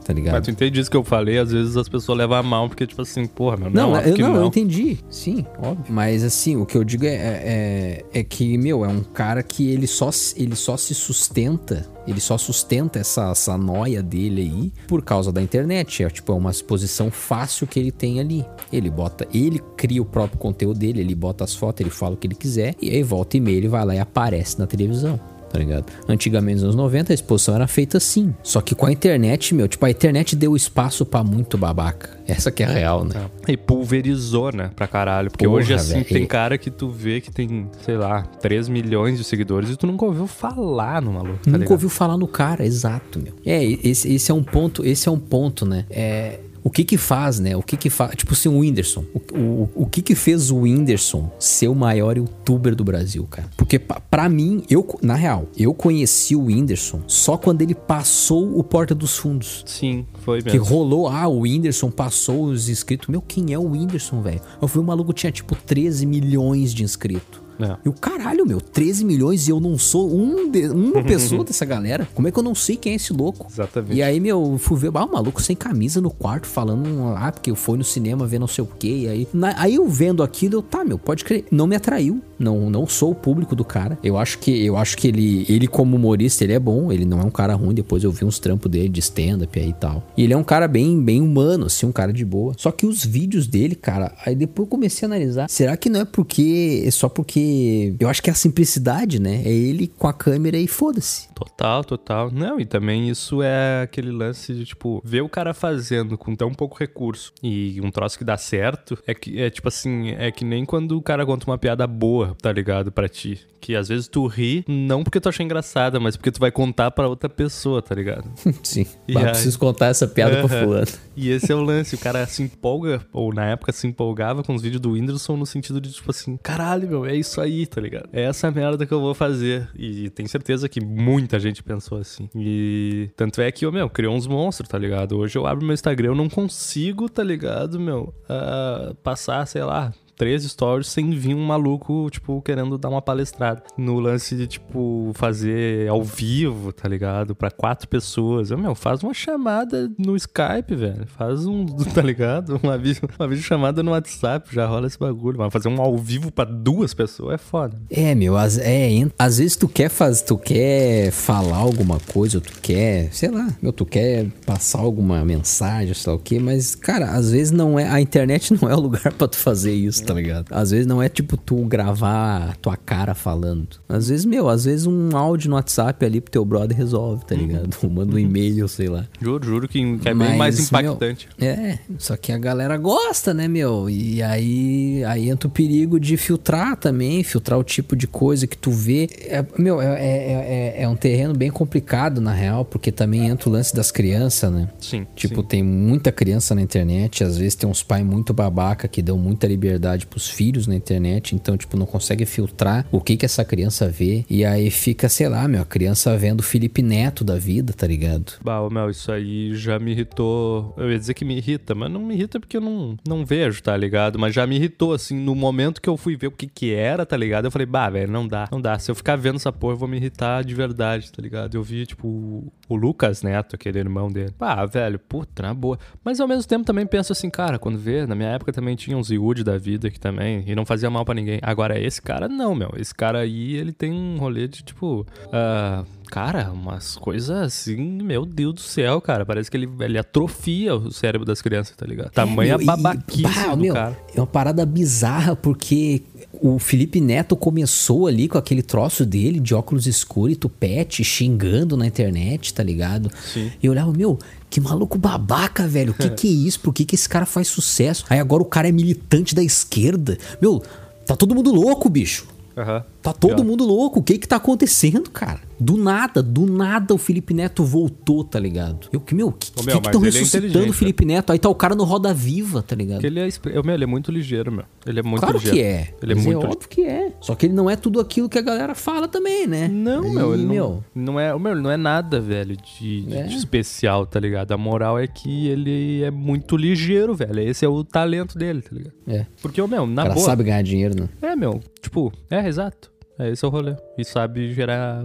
[0.08, 0.36] Tá ligado?
[0.36, 1.38] Mas tu entende isso que eu falei?
[1.38, 4.18] Às vezes as pessoas levam a mal, porque, tipo assim, porra, meu, Não, não, eu,
[4.18, 4.42] não, não.
[4.44, 4.98] eu entendi.
[5.10, 5.84] Sim, óbvio.
[5.90, 9.70] Mas assim, o que eu digo é, é, é que, meu, é um cara que
[9.70, 14.74] ele só, se- ele só se sustenta, ele só sustenta essa, essa noia dele aí
[14.88, 16.02] por causa da internet.
[16.04, 18.46] É tipo, é uma exposição fácil que ele tem ali.
[18.72, 22.18] Ele bota, ele cria o próprio conteúdo dele, ele bota as fotos, ele fala o
[22.18, 25.20] que ele quiser, e aí volta e meia ele vai lá e aparece na televisão.
[25.50, 25.86] Tá ligado?
[26.08, 28.34] Antigamente, nos anos 90, a exposição era feita assim.
[28.44, 32.18] Só que com a internet, meu, tipo, a internet deu espaço pra muito babaca.
[32.28, 33.14] Essa que é a real, né?
[33.48, 35.32] E pulverizou, né, pra caralho.
[35.32, 36.06] Porque Porra, hoje, assim, velho.
[36.06, 39.88] tem cara que tu vê que tem, sei lá, 3 milhões de seguidores e tu
[39.88, 41.72] nunca ouviu falar no maluco, tá Nunca ligado?
[41.72, 43.34] ouviu falar no cara, exato, meu.
[43.46, 45.86] É, esse, esse é um ponto, esse é um ponto, né?
[45.90, 47.56] É, o que que faz, né?
[47.56, 49.06] O que que faz, tipo assim, o Whindersson.
[49.14, 53.50] O, o, o que que fez o Whindersson ser o maior youtuber do Brasil, cara?
[53.56, 58.58] Porque pa- pra mim, eu, na real, eu conheci o Whindersson só quando ele passou
[58.58, 59.64] o Porta dos Fundos.
[59.66, 60.66] Sim, foi Que mesmo.
[60.66, 63.08] rolou, ah, o Whindersson passou os inscritos.
[63.08, 64.42] Meu, quem é o Whindersson, velho?
[64.62, 67.40] Eu fui, o maluco tinha tipo 13 milhões de inscritos.
[67.60, 67.76] É.
[67.86, 71.66] E o caralho, meu, 13 milhões e eu não sou um de- uma pessoa dessa
[71.66, 72.08] galera.
[72.14, 73.48] Como é que eu não sei quem é esse louco?
[73.50, 73.96] Exatamente.
[73.96, 77.32] E aí, meu, eu fui ver, ah, o maluco sem camisa no quarto, falando, ah,
[77.32, 78.88] porque eu fui no cinema ver não sei o quê.
[79.04, 82.22] E aí, na- aí eu vendo aquilo, eu, tá, meu, pode crer, não me atraiu.
[82.40, 83.98] Não, não sou o público do cara.
[84.04, 87.20] Eu acho que eu acho que ele, ele como humorista, ele é bom, ele não
[87.20, 87.74] é um cara ruim.
[87.74, 90.04] Depois eu vi uns trampos dele de stand-up aí e tal.
[90.16, 92.54] E ele é um cara bem, bem humano, assim, um cara de boa.
[92.58, 95.50] Só que os vídeos dele, cara, aí depois eu comecei a analisar.
[95.50, 96.84] Será que não é porque.
[96.86, 97.96] É só porque.
[98.00, 99.42] Eu acho que é a simplicidade, né?
[99.44, 101.28] É ele com a câmera e foda-se.
[101.34, 102.32] Total, total.
[102.32, 106.54] Não, e também isso é aquele lance de, tipo, ver o cara fazendo com tão
[106.54, 110.44] pouco recurso e um troço que dá certo, é que é tipo assim, é que
[110.44, 113.40] nem quando o cara conta uma piada boa, tá ligado, pra ti.
[113.60, 116.92] Que às vezes tu ri, não porque tu acha engraçada, mas porque tu vai contar
[116.92, 118.30] pra outra pessoa, tá ligado?
[118.64, 118.86] Sim.
[119.08, 119.32] E Mas aí?
[119.32, 120.66] preciso contar essa piada pra Aham.
[120.66, 120.88] fulano.
[121.16, 124.54] E esse é o lance, o cara se empolga, ou na época se empolgava com
[124.54, 127.82] os vídeos do Whindersson no sentido de, tipo assim, caralho, meu, é isso aí, tá
[127.82, 128.08] ligado?
[128.14, 129.68] É essa merda que eu vou fazer.
[129.76, 132.30] E tenho certeza que muita gente pensou assim.
[132.36, 135.18] E tanto é que, ô, meu, criou uns monstros, tá ligado?
[135.18, 139.92] Hoje eu abro meu Instagram, eu não consigo, tá ligado, meu, ah, passar, sei lá,
[140.18, 143.64] três stories sem vir um maluco, tipo, querendo dar uma palestrada.
[143.78, 147.36] No lance de, tipo, fazer ao vivo, tá ligado?
[147.36, 148.52] Pra quatro pessoas.
[148.52, 151.06] Eu, meu, faz uma chamada no Skype, velho.
[151.08, 152.60] Faz um, tá ligado?
[152.62, 155.38] Uma, vídeo, uma videochamada no WhatsApp, já rola esse bagulho.
[155.38, 157.78] Mas fazer um ao vivo pra duas pessoas é foda.
[157.90, 162.42] É, meu, às, é, às vezes tu quer fazer, tu quer falar alguma coisa, ou
[162.42, 166.76] tu quer, sei lá, meu, tu quer passar alguma mensagem, sei lá o quê, mas,
[166.76, 170.04] cara, às vezes não é, a internet não é o lugar pra tu fazer isso,
[170.08, 170.48] tá ligado?
[170.52, 173.68] Às vezes não é tipo tu gravar tua cara falando.
[173.88, 177.36] Às vezes, meu, às vezes um áudio no WhatsApp ali pro teu brother resolve, tá
[177.36, 177.76] ligado?
[177.90, 179.06] Manda um e-mail, sei lá.
[179.22, 181.30] Juro, juro que, é bem mais Mas, meu, impactante.
[181.40, 183.90] é, só que a galera gosta, né, meu?
[183.90, 188.58] E aí, aí entra o perigo de filtrar também, filtrar o tipo de coisa que
[188.58, 189.10] tu vê.
[189.22, 193.50] É, meu, é, é, é, é um terreno bem complicado, na real, porque também entra
[193.50, 194.70] o lance das crianças, né?
[194.80, 195.06] Sim.
[195.16, 195.48] Tipo, sim.
[195.48, 199.48] tem muita criança na internet, às vezes tem uns pais muito babaca que dão muita
[199.48, 203.88] liberdade pros filhos na internet, então, tipo, não consegue filtrar o que que essa criança
[203.90, 204.26] vê.
[204.30, 207.88] E aí fica, sei lá, meu, a criança vendo o Felipe Neto da vida, tá
[207.88, 208.34] ligado?
[208.44, 210.74] Bah, ô, Mel, isso aí já me irritou.
[210.78, 213.62] Eu ia dizer que me irrita, mas não me irrita porque eu não, não vejo,
[213.64, 214.20] tá ligado?
[214.20, 217.06] Mas já me irritou, assim, no momento que eu fui ver o que que era,
[217.06, 217.46] tá ligado?
[217.46, 218.78] Eu falei, bah, velho, não dá, não dá.
[218.80, 221.56] Se eu ficar vendo essa porra, eu vou me irritar de verdade, tá ligado?
[221.56, 224.34] Eu vi, tipo, o- o Lucas Neto, aquele irmão dele.
[224.38, 225.78] Bah, velho, puta, na boa.
[226.04, 228.98] Mas ao mesmo tempo também penso assim, cara, quando vê, na minha época também tinha
[228.98, 231.40] uns Yud da vida aqui também, e não fazia mal pra ninguém.
[231.42, 232.72] Agora, esse cara não, meu.
[232.78, 238.26] Esse cara aí, ele tem um rolê de, tipo, ah, Cara, umas coisas assim, meu
[238.26, 239.26] Deus do céu, cara.
[239.26, 242.12] Parece que ele, ele atrofia o cérebro das crianças, tá ligado?
[242.12, 243.98] Tamanha É, meu, e- babaquice bah, do meu, cara.
[244.16, 249.54] É uma parada bizarra, porque o Felipe Neto começou ali com aquele troço dele de
[249.54, 253.12] óculos escuros e tupete, xingando na internet, tá ligado?
[253.34, 253.52] Sim.
[253.62, 254.18] E eu olhava, meu,
[254.50, 255.92] que maluco babaca, velho.
[255.92, 256.60] O que que é isso?
[256.60, 258.06] Por que que esse cara faz sucesso?
[258.10, 260.18] Aí agora o cara é militante da esquerda.
[260.42, 260.64] Meu,
[261.06, 262.26] tá todo mundo louco, bicho.
[262.58, 262.84] Aham.
[263.02, 264.00] Tá todo mundo louco.
[264.00, 265.40] O que que tá acontecendo, cara?
[265.60, 268.88] Do nada, do nada o Felipe Neto voltou, tá ligado?
[268.92, 271.06] Eu que, meu, que Ô, que meu, que estão ele é ressuscitando inteligente, o Felipe
[271.06, 271.32] Neto?
[271.34, 272.98] Aí tá o cara no Roda Viva, tá ligado?
[273.02, 274.66] Porque ele é, eu, meu, ele é muito ligeiro, meu.
[274.86, 275.56] Ele é muito Claro ligeiro.
[275.58, 275.94] que é.
[276.02, 277.12] Ele é mas muito é óbvio que é.
[277.22, 279.68] Só que ele não é tudo aquilo que a galera fala também, né?
[279.68, 283.16] Não, Aí, meu, ele não, meu, não é, meu, não é nada, velho, de, de-
[283.18, 283.24] É.
[283.24, 284.52] de especial, tá ligado?
[284.52, 287.40] A moral é que ele é muito ligeiro, velho.
[287.40, 288.94] Esse é o talento dele, tá ligado?
[289.08, 289.26] É.
[289.42, 290.26] Porque, meu, O na cara boa.
[290.26, 291.10] sabe ganhar dinheiro, né?
[291.22, 292.92] É, meu, tipo, é, exato.
[293.18, 293.76] É, esse é o rolê.
[293.98, 295.04] E sabe gerar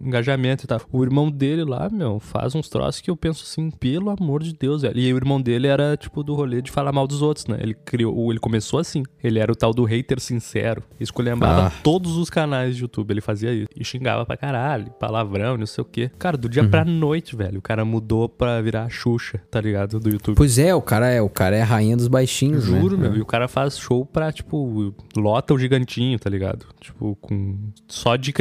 [0.00, 0.80] engajamento e tal.
[0.92, 4.52] O irmão dele lá, meu, faz uns troços que eu penso assim, pelo amor de
[4.54, 4.98] Deus, velho.
[4.98, 7.58] E o irmão dele era, tipo, do rolê de falar mal dos outros, né?
[7.60, 9.02] Ele criou, ele começou assim.
[9.22, 10.82] Ele era o tal do hater sincero.
[11.00, 11.72] Esculhambava Ah.
[11.82, 13.10] todos os canais de YouTube.
[13.10, 13.68] Ele fazia isso.
[13.76, 16.10] E xingava pra caralho, palavrão, não sei o quê.
[16.18, 16.70] Cara, do dia Uhum.
[16.70, 19.98] pra noite, velho, o cara mudou pra virar a Xuxa, tá ligado?
[20.00, 20.36] Do YouTube.
[20.36, 22.80] Pois é, o cara é, o cara é a rainha dos baixinhos, né?
[22.80, 23.16] Juro, meu.
[23.16, 26.66] E o cara faz show pra, tipo, lota o gigantinho, tá ligado?
[26.80, 27.56] Tipo, com.
[27.86, 28.32] Só de.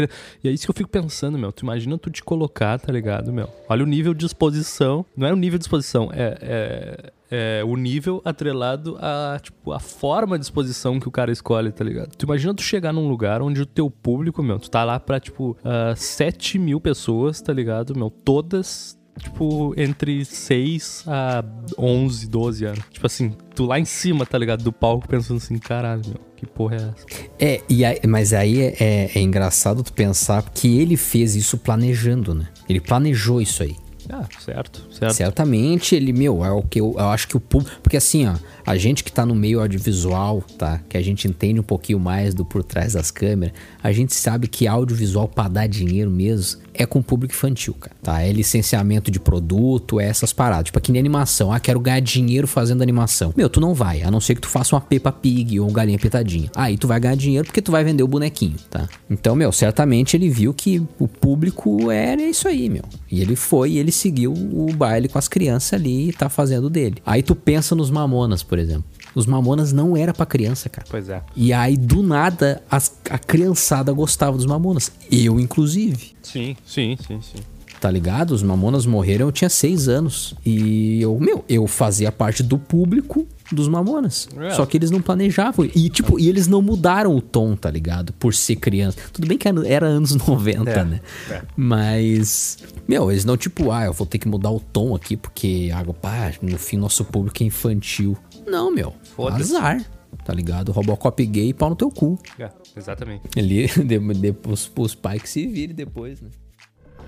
[0.44, 1.52] E é isso que eu fico pensando, meu.
[1.52, 3.50] Tu imagina tu te colocar, tá ligado, meu?
[3.70, 5.06] Olha o nível de exposição.
[5.16, 6.38] Não é o nível de exposição, é.
[6.42, 7.14] é...
[7.60, 11.84] é o nível atrelado a, tipo, a forma de exposição que o cara escolhe, tá
[11.84, 12.16] ligado?
[12.16, 15.20] Tu imagina tu chegar num lugar onde o teu público, meu, tu tá lá pra,
[15.20, 18.10] tipo, ah, 7 mil pessoas, tá ligado, meu?
[18.10, 21.44] Todas tipo, entre 6 a
[21.78, 22.84] 11, 12 anos.
[22.92, 24.64] Tipo assim, tu lá em cima, tá ligado?
[24.64, 27.06] Do palco pensando assim, caralho, meu, que porra é essa?
[27.40, 31.58] É, e aí- mas aí é, é- é engraçado tu pensar que ele fez isso
[31.58, 32.48] planejando, né?
[32.70, 33.76] Ele planejou isso aí.
[34.10, 35.14] Ah, certo, certo.
[35.14, 37.76] Certamente ele, meu, é o que eu, eu acho que o público.
[37.84, 40.80] Porque assim, ó, a gente que tá no meio audiovisual, tá?
[40.88, 44.48] Que a gente entende um pouquinho mais do por trás das câmeras, a gente sabe
[44.48, 47.96] que audiovisual pra dar dinheiro mesmo é com público infantil, cara.
[48.02, 48.22] Tá?
[48.22, 50.66] É licenciamento de produto, é essas paradas.
[50.66, 51.52] Tipo, aqui nem animação.
[51.52, 53.34] Ah, quero ganhar dinheiro fazendo animação.
[53.36, 55.74] Meu, tu não vai, a não ser que tu faça uma Peppa Pig ou um
[55.74, 56.50] galinha pitadinha.
[56.56, 58.88] Aí tu vai ganhar dinheiro porque tu vai vender o bonequinho, tá?
[59.10, 62.84] Então, meu, certamente ele viu que o público era isso aí, meu.
[63.12, 66.70] E ele foi e ele seguiu o baile com as crianças ali e tá fazendo
[66.70, 66.98] dele.
[67.06, 68.86] Aí tu pensa nos Mamonas, por exemplo.
[69.18, 70.86] Os Mamonas não era pra criança, cara.
[70.90, 71.22] Pois é.
[71.36, 74.92] E aí, do nada, as- a criançada gostava dos Mamonas.
[75.12, 76.12] Eu, inclusive.
[76.22, 77.42] Sim, sim, sim, sim.
[77.82, 78.32] Tá ligado?
[78.32, 80.34] Os Mamonas morreram, eu tinha seis anos.
[80.46, 84.28] E eu, meu, eu fazia parte do público dos Mamonas.
[84.38, 84.50] É.
[84.52, 85.64] Só que eles não planejavam.
[85.76, 88.14] E, tipo, e eles não mudaram o tom, tá ligado?
[88.14, 88.98] Por ser criança.
[89.14, 91.02] Tudo bem que era- anos 90, É, né?
[91.30, 91.42] é.
[91.56, 95.70] Mas, meu, eles não, tipo, ah, eu vou ter que mudar o tom aqui porque,
[95.74, 98.18] ah, pá, no fim, nosso público é infantil.
[98.48, 98.94] Não, meu.
[99.16, 99.56] Foda-se.
[99.56, 99.86] Azar.
[100.24, 100.72] Tá ligado?
[100.72, 102.18] Robocop gay, pau no teu cu.
[102.40, 103.24] É, exatamente.
[103.36, 106.30] Ele, de, de, os, os pais que se virem depois, né?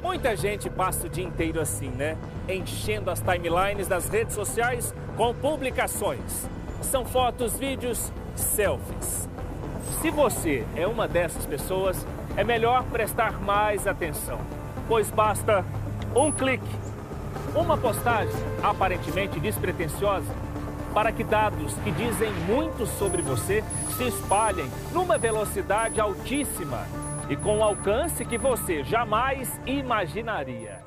[0.01, 2.17] Muita gente passa o dia inteiro assim, né?
[2.47, 6.47] Enchendo as timelines das redes sociais com publicações.
[6.81, 9.27] São fotos, vídeos, selfies.
[10.01, 12.05] Se você é uma dessas pessoas,
[12.37, 14.39] é melhor prestar mais atenção,
[14.87, 15.65] pois basta
[16.15, 16.63] um clique,
[17.53, 20.25] uma postagem aparentemente despretensiosa,
[20.93, 23.63] para que dados que dizem muito sobre você
[23.97, 26.85] se espalhem numa velocidade altíssima
[27.29, 30.79] e com um alcance que você jamais imaginaria.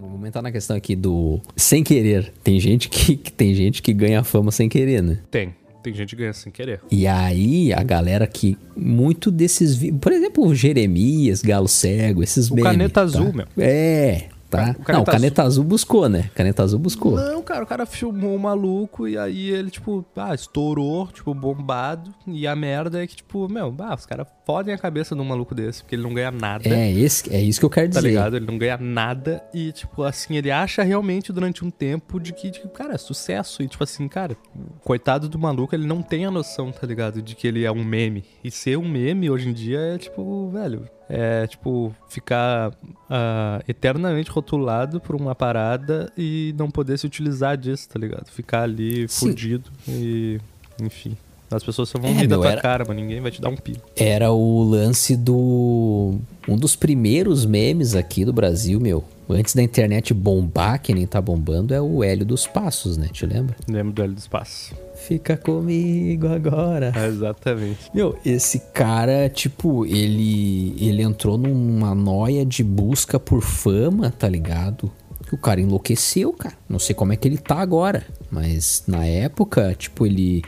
[0.00, 2.32] Vamos entrar na questão aqui do sem querer.
[2.42, 5.18] Tem gente que, que tem gente que ganha fama sem querer, né?
[5.30, 5.54] Tem.
[5.82, 6.80] Tem gente que ganha sem querer.
[6.90, 8.56] E aí, a galera que.
[8.76, 9.78] Muito desses.
[9.98, 13.00] Por exemplo, o Jeremias, Galo Cego, esses O memes, Caneta tá?
[13.02, 13.46] Azul, meu.
[13.58, 14.74] É, tá?
[14.76, 16.28] O Não, o Caneta Azul buscou, né?
[16.34, 17.12] Caneta Azul buscou.
[17.12, 22.12] Não, cara, o cara filmou o maluco e aí ele, tipo, ah, estourou, tipo, bombado.
[22.26, 25.24] E a merda é que, tipo, meu, ah, os caras fodem a cabeça de um
[25.24, 26.68] maluco desse, porque ele não ganha nada.
[26.68, 28.08] É, esse, é isso que eu quero Tá dizer.
[28.08, 28.36] ligado?
[28.36, 32.50] Ele não ganha nada e, tipo, assim, ele acha realmente durante um tempo de que,
[32.50, 33.62] de, cara, é sucesso.
[33.62, 34.36] E, tipo assim, cara,
[34.82, 37.22] coitado do maluco, ele não tem a noção, tá ligado?
[37.22, 38.24] De que ele é um meme.
[38.42, 42.72] E ser um meme hoje em dia é, tipo, velho, é, tipo, ficar
[43.08, 48.28] ah, eternamente rotulado por uma parada e não poder se utilizar disso, tá ligado?
[48.32, 49.28] Ficar ali Sim.
[49.28, 50.40] fudido e,
[50.82, 51.16] enfim.
[51.50, 53.40] As pessoas só vão É, rir da meu, tua era- cara, mas ninguém vai te
[53.40, 53.78] dar um pino.
[53.96, 56.14] Era o lance do.
[56.48, 59.02] Um dos primeiros memes aqui do Brasil, meu.
[59.28, 63.08] Antes da internet bombar, que nem tá bombando, é o Hélio dos Passos, né?
[63.12, 63.54] Te lembra?
[63.68, 64.74] Lembro do Hélio do Espaço.
[65.06, 66.92] Fica comigo agora.
[66.96, 67.78] É, exatamente.
[67.94, 74.90] Meu, esse cara, tipo, ele ele entrou numa noia de busca por fama, tá ligado?
[75.32, 76.54] O cara enlouqueceu, cara.
[76.68, 80.42] Não sei como é que ele tá agora, mas na época, tipo, ele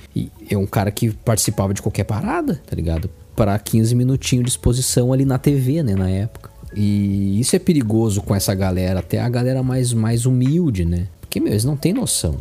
[0.51, 3.09] é um cara que participava de qualquer parada, tá ligado?
[3.37, 6.51] Pra 15 minutinhos de exposição ali na TV, né, na época.
[6.75, 11.09] E isso é perigoso com essa galera, até a galera mais mais humilde, né?
[11.21, 12.37] Porque, meu, eles não têm noção.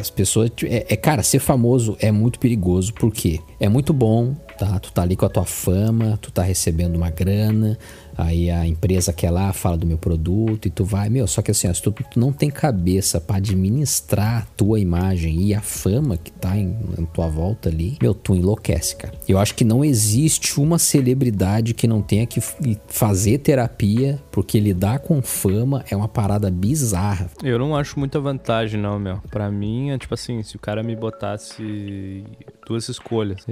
[0.00, 0.50] As pessoas.
[0.64, 4.78] É, é, cara, ser famoso é muito perigoso, porque é muito bom, tá?
[4.80, 7.78] Tu tá ali com a tua fama, tu tá recebendo uma grana,
[8.16, 11.08] aí a empresa quer lá, fala do meu produto e tu vai.
[11.08, 15.42] Meu, só que assim, se tu, tu não tem cabeça pra administrar a tua imagem
[15.42, 19.14] e a fama que tá em, em tua volta ali, meu, tu enlouquece, cara.
[19.28, 22.40] Eu acho que não existe uma celebridade que não tenha que
[22.88, 27.30] fazer terapia, porque lidar com fama é uma parada bizarra.
[27.42, 29.20] Eu não acho muita vantagem, não, meu.
[29.30, 32.24] Pra mim, é tipo assim, se o cara me botasse
[32.66, 33.44] duas escolhas,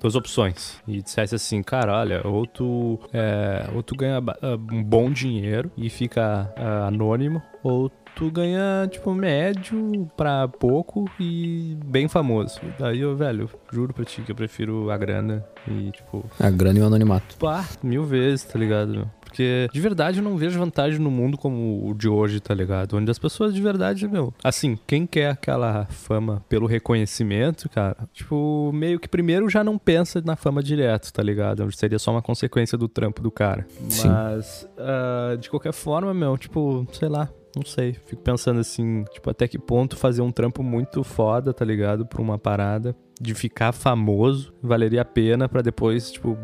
[0.00, 4.56] duas opções, e dissesse assim, cara, olha, ou tu, é, ou tu ganha ba- ah,
[4.72, 11.76] um bom dinheiro e fica ah, anônimo, ou tu ganha, tipo, médio pra pouco e
[11.84, 12.58] bem famoso.
[12.78, 16.78] Daí eu, velho, juro pra ti que eu prefiro a grana e, tipo, A grana
[16.78, 17.36] e o anonimato.
[17.36, 19.08] Pá, mil vezes, tá ligado?
[19.30, 22.96] Porque de verdade eu não vejo vantagem no mundo como o de hoje, tá ligado?
[22.96, 24.34] Onde as pessoas de verdade, meu.
[24.42, 30.20] Assim, quem quer aquela fama pelo reconhecimento, cara, tipo, meio que primeiro já não pensa
[30.24, 31.70] na fama direto, tá ligado?
[31.72, 33.66] Seria só uma consequência do trampo do cara.
[33.88, 34.08] Sim.
[34.08, 37.28] Mas, ah, de qualquer forma, meu, tipo, sei lá.
[37.54, 41.64] Não sei, fico pensando assim, tipo, até que ponto fazer um trampo muito foda, tá
[41.64, 42.06] ligado?
[42.06, 46.38] Pra uma parada de ficar famoso valeria a pena pra depois, tipo,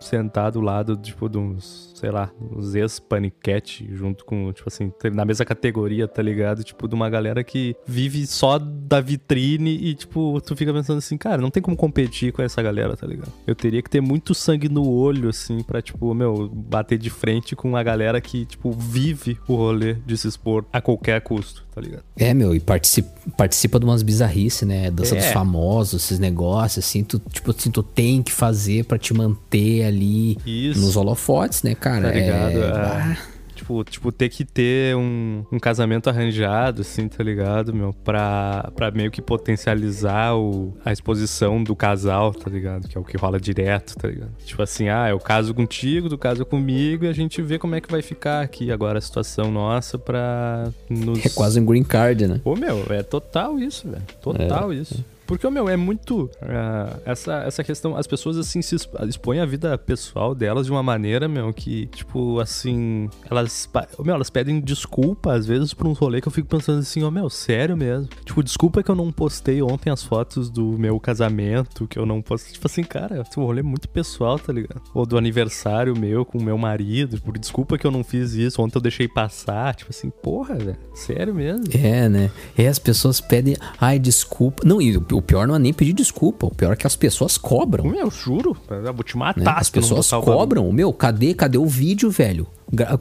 [0.00, 5.24] sentar do lado, tipo, de uns, sei lá, uns ex-paniquete, junto com, tipo assim, na
[5.24, 6.62] mesma categoria, tá ligado?
[6.62, 11.16] Tipo, de uma galera que vive só da vitrine e, tipo, tu fica pensando assim,
[11.16, 13.32] cara, não tem como competir com essa galera, tá ligado?
[13.46, 17.56] Eu teria que ter muito sangue no olho, assim, pra, tipo, meu, bater de frente
[17.56, 21.80] com a galera que, tipo, vive o rolê de se expor a qualquer custo, tá
[21.82, 22.02] ligado?
[22.16, 24.90] É, meu, e participa, participa de umas bizarrices, né?
[24.90, 25.18] Dança É.
[25.18, 29.84] dos famosos, esses negócios, assim, tu, tipo assim, tu tem que fazer pra te manter
[29.84, 30.80] ali Isso.
[30.80, 32.08] nos holofotes, né, cara?
[32.10, 32.58] Tá ligado?
[32.62, 33.35] É, É.
[33.66, 37.92] Tipo, tipo, ter que ter um, um casamento arranjado, assim, tá ligado, meu?
[37.92, 42.86] Pra, pra meio que potencializar o, a exposição do casal, tá ligado?
[42.86, 44.30] Que é o que rola direto, tá ligado?
[44.44, 47.80] Tipo assim, ah, eu caso contigo, tu casa comigo e a gente vê como é
[47.80, 51.26] que vai ficar aqui agora a situação nossa pra nos...
[51.26, 52.40] é quase um green card, né?
[52.44, 54.04] Ô, meu, é total isso, velho.
[54.22, 55.04] Total isso.
[55.26, 56.30] Porque, meu, é muito.
[56.40, 57.96] ah, essa, essa questão.
[57.96, 61.86] As pessoas, assim, se exp- expõem a vida pessoal delas de uma maneira, meu, que,
[61.86, 63.08] tipo, assim.
[63.30, 63.68] Elas.
[63.98, 67.10] Meu, elas pedem desculpa, às vezes, por um rolê que eu fico pensando assim, ô,
[67.10, 68.08] meu, sério mesmo.
[68.24, 72.22] Tipo, desculpa que eu não postei ontem as fotos do meu casamento, que eu não
[72.22, 72.52] postei.
[72.52, 74.80] Tipo assim, cara, esse rolê é muito pessoal, tá ligado?
[74.94, 77.16] Ou do aniversário meu com o meu marido.
[77.16, 79.74] Tipo, desculpa que eu não fiz isso, ontem eu deixei passar.
[79.74, 80.76] Tipo assim, porra, velho.
[80.94, 81.64] Sério mesmo.
[81.74, 82.30] É, né?
[82.56, 84.62] É, as pessoas pedem, ai, desculpa.
[84.64, 86.94] Não, e o o pior não é nem pedir desculpa, o pior é que as
[86.94, 87.84] pessoas cobram.
[87.84, 88.56] Meu, juro.
[88.68, 89.40] Eu vou te matar.
[89.42, 89.50] né?
[89.56, 90.70] As pessoas cobram.
[90.72, 92.46] Meu, cadê, cadê o vídeo, velho?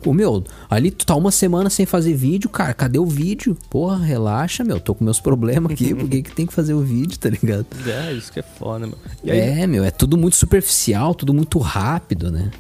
[0.06, 2.74] O meu, ali tu tá uma semana sem fazer vídeo, cara.
[2.74, 3.58] Cadê o vídeo?
[3.70, 4.80] Porra, relaxa, meu.
[4.80, 5.94] Tô com meus problemas aqui.
[5.94, 7.66] Por que, que tem que fazer o vídeo, tá ligado?
[7.86, 8.98] É, isso que é foda, meu.
[9.24, 12.52] Aí, É, meu, é tudo muito superficial, tudo muito rápido, né?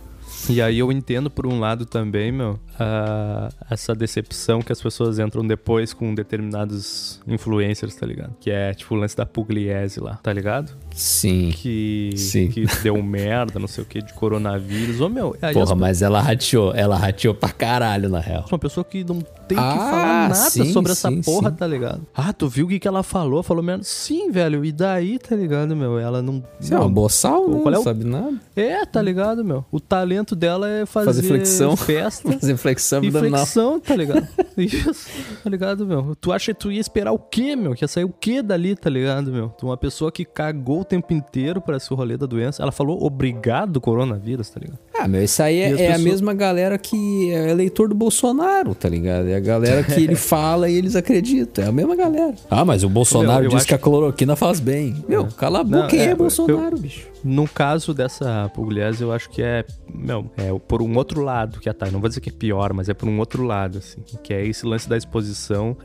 [0.47, 5.19] e aí eu entendo por um lado também, meu, ah, essa decepção que as pessoas
[5.19, 8.33] entram depois com determinados influencers, tá ligado?
[8.39, 10.71] Que é tipo o lance da Pugliese lá, tá ligado?
[10.93, 11.51] Sim.
[11.53, 12.47] Que, Sim.
[12.49, 15.01] que deu merda, não sei o que, de coronavírus.
[15.01, 16.73] Ô meu, Porra, as- mas ela rateou.
[16.73, 18.45] Ela rateou pra caralho, na real.
[18.49, 21.55] uma pessoa que não tem Ah, que falar nada sim, sobre essa sim, porra, sim.
[21.57, 22.01] tá ligado?
[22.15, 23.43] Ah, tu viu o que, que ela falou?
[23.43, 23.83] Falou merda.
[23.83, 24.63] Sim, velho.
[24.65, 25.99] E daí, tá ligado, meu?
[25.99, 26.43] Ela não.
[26.59, 28.33] Você é uma boçal, qual é não o- sabe nada.
[28.55, 29.63] É, tá ligado, meu?
[29.71, 31.75] O talento dela é fazer, Fazer flexão.
[31.75, 32.31] festa.
[32.39, 33.39] Fazer flexão E abdominal.
[33.45, 34.28] flexão, tá ligado?
[34.58, 35.10] Isso,
[35.43, 36.15] tá ligado, meu?
[36.19, 37.73] Tu acha que tu ia esperar o quê, meu?
[37.73, 39.49] Que ia sair o quê dali, tá ligado, meu?
[39.49, 42.62] Tu uma pessoa que cagou o tempo inteiro pra esse rolê da doença.
[42.63, 44.79] Ela falou obrigado coronavírus, tá ligado?
[44.98, 48.73] Ah, meu, isso aí é, é a pessoas- mesma galera que é eleitor do Bolsonaro,
[48.73, 49.27] tá ligado?
[49.27, 51.65] É a galera que ele fala e eles acreditam.
[51.65, 52.33] É a mesma galera.
[52.50, 55.04] Ah, mas o Bolsonaro Meu, eu diz acho que a cloroquina faz bem.
[55.08, 57.08] Meu, cala a boca, Não, quem é, é, Bolsonaro, bicho?
[57.23, 61.67] No caso dessa Pugliese, eu acho que é, meu, é por um outro lado que
[61.67, 64.00] a Thay, não vou dizer que é pior, mas é por um outro lado, assim,
[64.23, 65.75] que é esse lance da exposição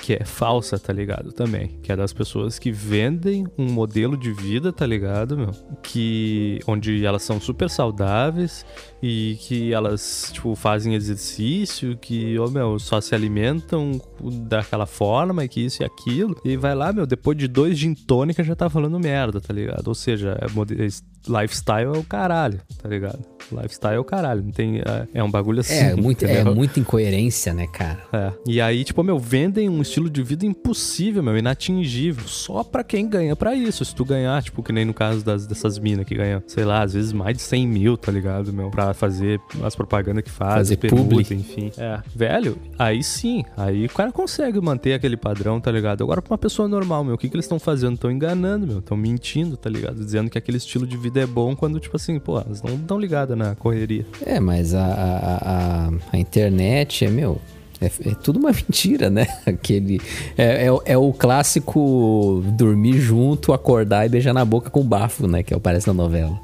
[0.00, 1.32] que é falsa, tá ligado?
[1.32, 5.50] Também, que é das pessoas que vendem um modelo de vida, tá ligado, meu?
[5.82, 8.64] Que onde elas são super saudáveis
[9.02, 14.00] e que elas, tipo, fazem exercício, que, ô, meu, só se alimentam
[14.48, 16.34] daquela forma e que isso e aquilo.
[16.44, 19.88] E vai lá, meu, depois de dois gin tônica já tá falando merda, tá ligado?
[19.88, 20.76] Ou seja, é mode-
[21.28, 23.18] lifestyle é o caralho, tá ligado?
[23.52, 24.78] Lifestyle é o caralho, não tem...
[24.78, 27.98] É, é um bagulho assim, É, muito, é muita incoerência, né, cara?
[28.12, 28.32] É.
[28.46, 32.28] E aí, tipo, meu, vendem um estilo de vida impossível, meu, inatingível.
[32.28, 33.84] Só pra quem ganha pra isso.
[33.84, 36.82] Se tu ganhar, tipo, que nem no caso das, dessas minas que ganham, sei lá,
[36.82, 38.70] às vezes mais de 100 mil, tá ligado, meu?
[38.70, 41.26] Pra fazer as propagandas que faz, Fazer permuta, publi.
[41.34, 41.72] enfim.
[41.76, 42.00] É.
[42.14, 43.44] Velho, aí sim.
[43.56, 46.04] Aí o cara consegue manter aquele padrão, tá ligado?
[46.04, 47.94] Agora, pra uma pessoa normal, meu, o que, que eles estão fazendo?
[47.94, 48.78] Estão enganando, meu.
[48.78, 49.96] Estão mentindo, tá ligado?
[50.04, 52.98] Dizendo que aquele estilo de vida é bom quando, tipo assim, pô, elas não estão
[52.98, 54.06] ligadas na correria.
[54.24, 57.40] É, mas a, a, a, a internet é, meu.
[57.80, 59.26] É, é tudo uma mentira, né?
[59.46, 60.00] Aquele.
[60.36, 65.26] É, é, o- é o clássico dormir junto, acordar e beijar na boca com bafo,
[65.26, 65.42] né?
[65.42, 66.38] Que aparece na novela.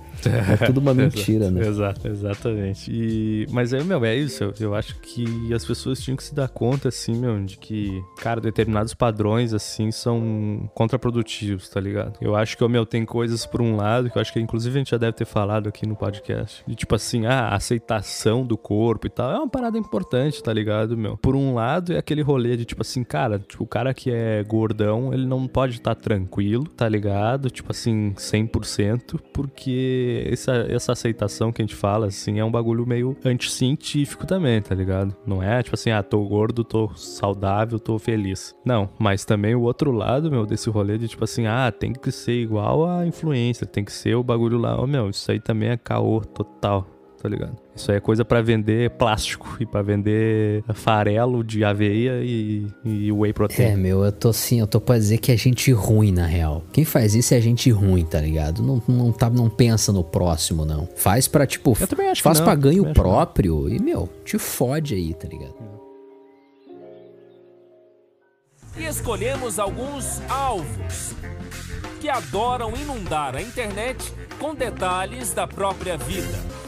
[0.61, 1.66] É tudo uma mentira, né?
[1.66, 2.91] Exato, exatamente.
[2.91, 4.45] E, mas aí, meu, é isso.
[4.45, 8.03] Eu, eu acho que as pessoas tinham que se dar conta, assim, meu, de que,
[8.18, 12.18] cara, determinados padrões, assim, são contraprodutivos, tá ligado?
[12.20, 14.79] Eu acho que, meu, tem coisas por um lado, que eu acho que inclusive a
[14.79, 16.62] gente já deve ter falado aqui no podcast.
[16.66, 19.31] De tipo assim, ah, a aceitação do corpo e tal.
[19.31, 21.16] É uma parada importante, tá ligado, meu?
[21.16, 24.43] Por um lado, é aquele rolê de tipo assim, cara, tipo, o cara que é
[24.45, 27.51] gordão, ele não pode estar tranquilo, tá ligado?
[27.51, 32.87] Tipo assim, 100%, porque essa, essa aceitação que a gente fala, assim, é um bagulho
[32.87, 35.14] meio anticientífico também, tá ligado?
[35.27, 38.55] Não é tipo assim, ah, tô gordo, tô saudável, tô feliz.
[38.64, 42.11] Não, mas também o outro lado, meu, desse rolê de tipo assim, ah, tem que
[42.11, 44.81] ser igual a influência, tem que ser o bagulho lá.
[44.81, 46.87] Ô, meu, isso aí também é caô total,
[47.21, 47.57] tá ligado?
[47.75, 53.12] Isso aí é coisa pra vender plástico e pra vender farelo de aveia e, e
[53.12, 53.67] whey protein.
[53.67, 56.64] É, meu, eu tô assim, eu tô pra dizer que é gente ruim, na real.
[56.73, 58.62] Quem faz isso é gente ruim, tá ligado?
[58.62, 60.89] Não, não, tá, não pensa no próximo, não.
[60.97, 64.39] Faz pra, tipo, Eu também acho que faz não, pra ganho próprio e, meu, te
[64.39, 65.55] fode aí, tá ligado?
[68.79, 71.14] E escolhemos alguns alvos
[72.01, 76.66] que adoram inundar a internet com detalhes da própria vida.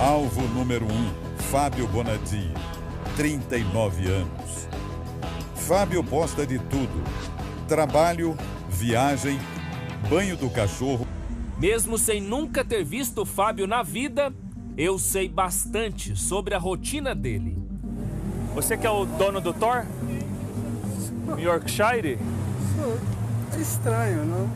[0.00, 1.10] Alvo número 1, um,
[1.52, 2.52] Fábio Bonadia,
[3.16, 4.68] 39 anos.
[5.54, 7.00] Fábio posta de tudo:
[7.68, 8.36] trabalho,
[8.68, 9.38] viagem,
[10.10, 11.06] banho do cachorro.
[11.56, 14.34] Mesmo sem nunca ter visto o Fábio na vida,
[14.76, 17.56] eu sei bastante sobre a rotina dele.
[18.52, 19.86] Você que é o dono do Thor?
[21.38, 22.18] Yorkshire?
[23.56, 24.50] É estranho, não?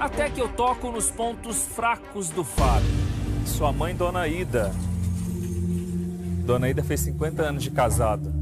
[0.00, 3.03] Até que eu toco nos pontos fracos do Fábio.
[3.46, 4.72] Sua mãe, Dona Ida.
[6.44, 8.32] Dona Ida fez 50 anos de casada.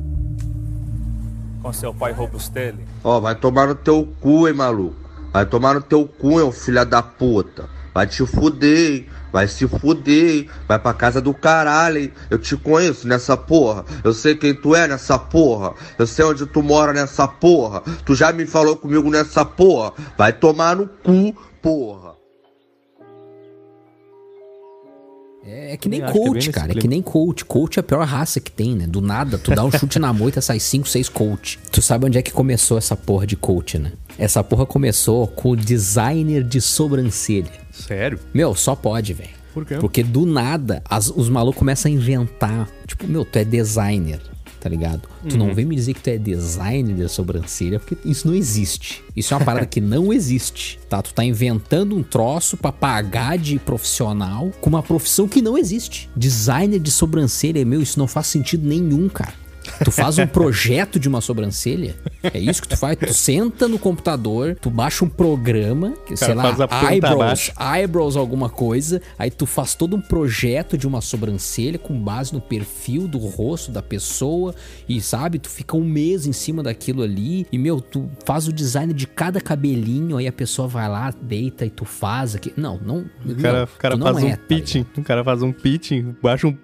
[1.63, 2.85] Com seu pai Robustelli.
[3.05, 4.97] Ó, vai tomar no teu cu, hein, maluco.
[5.33, 7.69] Vai tomar no teu cu, hein, filha da puta.
[7.95, 9.07] Vai te fuder, hein.
[9.33, 10.49] Vai se fuder, hein.
[10.67, 12.13] Vai pra casa do caralho, hein.
[12.31, 13.85] Eu te conheço nessa porra.
[14.03, 15.75] Eu sei quem tu é nessa porra.
[15.99, 17.83] Eu sei onde tu mora nessa porra.
[18.05, 19.93] Tu já me falou comigo nessa porra.
[20.17, 22.02] Vai tomar no cu, porra.
[25.45, 26.71] É, é que nem que é coach, nesse cara.
[26.71, 26.91] É que clima.
[26.95, 27.45] nem coach.
[27.45, 28.87] Coach é a pior raça que tem, né?
[28.87, 31.59] Do nada, tu dá um chute na moita, sai 5, 6 coach.
[31.71, 33.93] Tu sabe onde é que começou essa porra de coach, né?
[34.19, 37.51] Essa porra começou com o designer de sobrancelha.
[37.73, 38.19] Sério?
[38.33, 39.31] Meu, só pode, velho.
[39.53, 39.77] Por quê?
[39.77, 42.69] Porque do nada, as- os malucos começam a inventar.
[42.87, 44.21] Tipo, meu, tu é designer.
[44.63, 45.09] Tá ligado?
[45.29, 49.03] Tu não vem me dizer que tu é designer de sobrancelha, porque isso não existe.
[49.17, 51.03] Isso é uma parada que não existe, tá?
[51.03, 56.09] Tu tá inventando um troço pra pagar de profissional com uma profissão que não existe.
[56.15, 59.42] Designer de sobrancelha, meu, isso não faz sentido nenhum, cara.
[59.85, 61.95] Tu faz um projeto de uma sobrancelha?
[62.23, 62.97] É isso que tu faz?
[62.97, 66.51] Tu senta no computador, tu baixa um programa, que, sei lá,
[66.91, 67.53] eyebrows, abaixo.
[67.59, 72.41] eyebrows alguma coisa, aí tu faz todo um projeto de uma sobrancelha com base no
[72.41, 74.55] perfil do rosto da pessoa
[74.89, 78.53] e sabe, tu fica um mês em cima daquilo ali e meu, tu faz o
[78.53, 82.53] design de cada cabelinho, aí a pessoa vai lá, deita e tu faz aqui.
[82.57, 86.47] Não, não, O cara, o cara faz um pitching, o cara faz um pitching, baixa
[86.47, 86.57] um,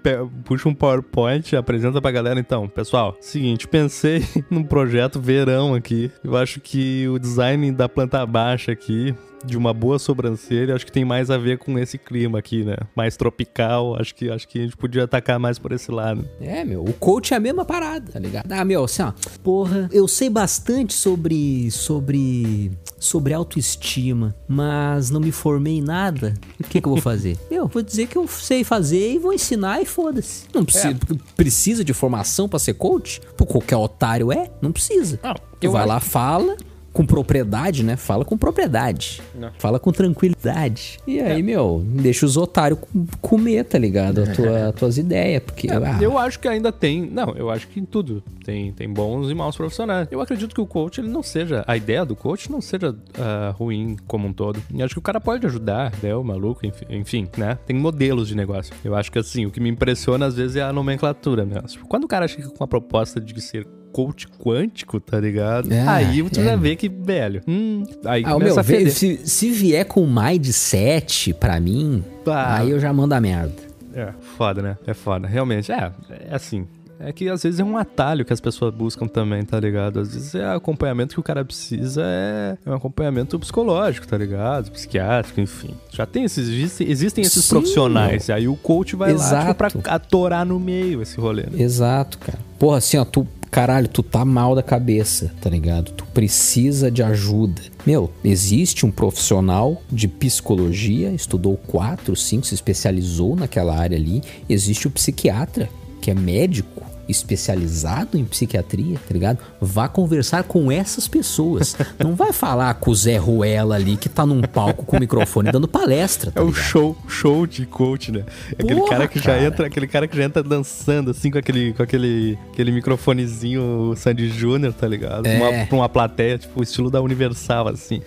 [0.45, 2.39] puxa um PowerPoint, apresenta pra galera.
[2.39, 6.11] Então, pessoal, seguinte, pensei num projeto verão aqui.
[6.23, 10.93] Eu acho que o design da planta baixa aqui, de uma boa sobrancelha, acho que
[10.93, 12.77] tem mais a ver com esse clima aqui, né?
[12.95, 13.97] Mais tropical.
[13.99, 16.29] Acho que, acho que a gente podia atacar mais por esse lado.
[16.41, 18.51] É, meu, o coach é a mesma parada, tá ligado?
[18.53, 25.31] Ah, meu, assim, ó, porra, eu sei bastante sobre sobre sobre autoestima, mas não me
[25.33, 26.35] formei em nada.
[26.61, 27.37] O que que eu vou fazer?
[27.51, 30.45] meu, vou dizer que eu sei fazer e vou ensinar e foda-se.
[30.55, 30.97] Não precisa,
[31.37, 33.21] precisa de formação pra ser coach?
[33.37, 34.51] Pô, qualquer otário é?
[34.61, 35.17] Não precisa.
[35.19, 36.57] tu eu vai acho- lá, fala
[36.93, 37.97] com propriedade, né?
[37.97, 39.21] Fala com propriedade.
[39.35, 39.51] Não.
[39.59, 40.99] Fala com tranquilidade.
[41.07, 44.23] E aí, meu, deixa os otários com- comer, tá ligado?
[44.23, 45.71] A tua, tuas ideias, porque...
[45.71, 47.03] É, ah, Eu acho que ainda tem.
[47.03, 50.09] Não, eu acho que em tudo tem, tem bons e maus profissionais.
[50.11, 51.63] Eu acredito que o coach ele não seja.
[51.67, 54.61] A ideia do coach não seja ah, ruim como um todo.
[54.75, 56.15] Eu acho que o cara pode ajudar, né?
[56.15, 57.59] O maluco, enfim, né?
[57.67, 58.75] Tem modelos de negócio.
[58.85, 61.69] Eu acho que assim, o que me impressiona às vezes é a nomenclatura mesmo.
[61.69, 63.67] Tipo, Quando o cara chega com uma proposta de ser
[63.99, 65.73] coach quântico, tá ligado?
[65.73, 66.45] É, aí tu é.
[66.45, 67.43] já vê que, velho.
[67.49, 68.93] Hum, aí Ah, começa meu, a feder.
[68.93, 72.59] se, se vier com mindset pra mim, Ah.
[72.59, 73.53] aí eu já mando a merda.
[73.93, 74.77] É, foda, né?
[74.87, 75.27] É foda.
[75.27, 75.91] Realmente, é,
[76.31, 76.65] é assim.
[77.01, 80.01] É que às vezes é um atalho que as pessoas buscam também, tá ligado?
[80.01, 84.71] Às vezes é acompanhamento que o cara precisa, é, é um acompanhamento psicológico, tá ligado?
[84.73, 85.71] Psiquiátrico, enfim.
[85.91, 86.49] Já tem esses,
[86.81, 88.29] existem, esses Sim, profissionais.
[88.31, 89.83] Aí o coach vai lá, tipo, pra Exato.
[89.89, 91.43] atorar no meio esse rolê.
[91.43, 91.63] né?
[91.63, 92.39] Exato, cara.
[92.59, 95.93] Porra, assim, ó, tu, caralho, tu tá mal da cabeça, tá ligado?
[95.93, 97.63] Tu precisa de ajuda.
[97.87, 104.21] Meu, existe um profissional de psicologia, estudou quatro, cinco, se especializou naquela área ali.
[104.49, 105.71] Existe o psiquiatra,
[106.09, 106.87] que é médico.
[107.09, 109.39] Especializado em psiquiatria, tá ligado?
[109.59, 111.75] Vá conversar com essas pessoas.
[111.99, 115.51] Não vai falar com o Zé Ruela ali que tá num palco com o microfone
[115.51, 116.31] dando palestra.
[116.31, 118.25] Tá É o show, show de coach, né?
[118.53, 119.43] Aquele Porra, cara que já cara.
[119.43, 124.29] entra, aquele cara que já entra dançando assim com aquele com aquele aquele microfonezinho Sandy
[124.29, 125.25] Júnior, tá ligado?
[125.27, 125.39] É.
[125.39, 128.03] Uma, pra uma plateia, tipo, o estilo da Universal assim.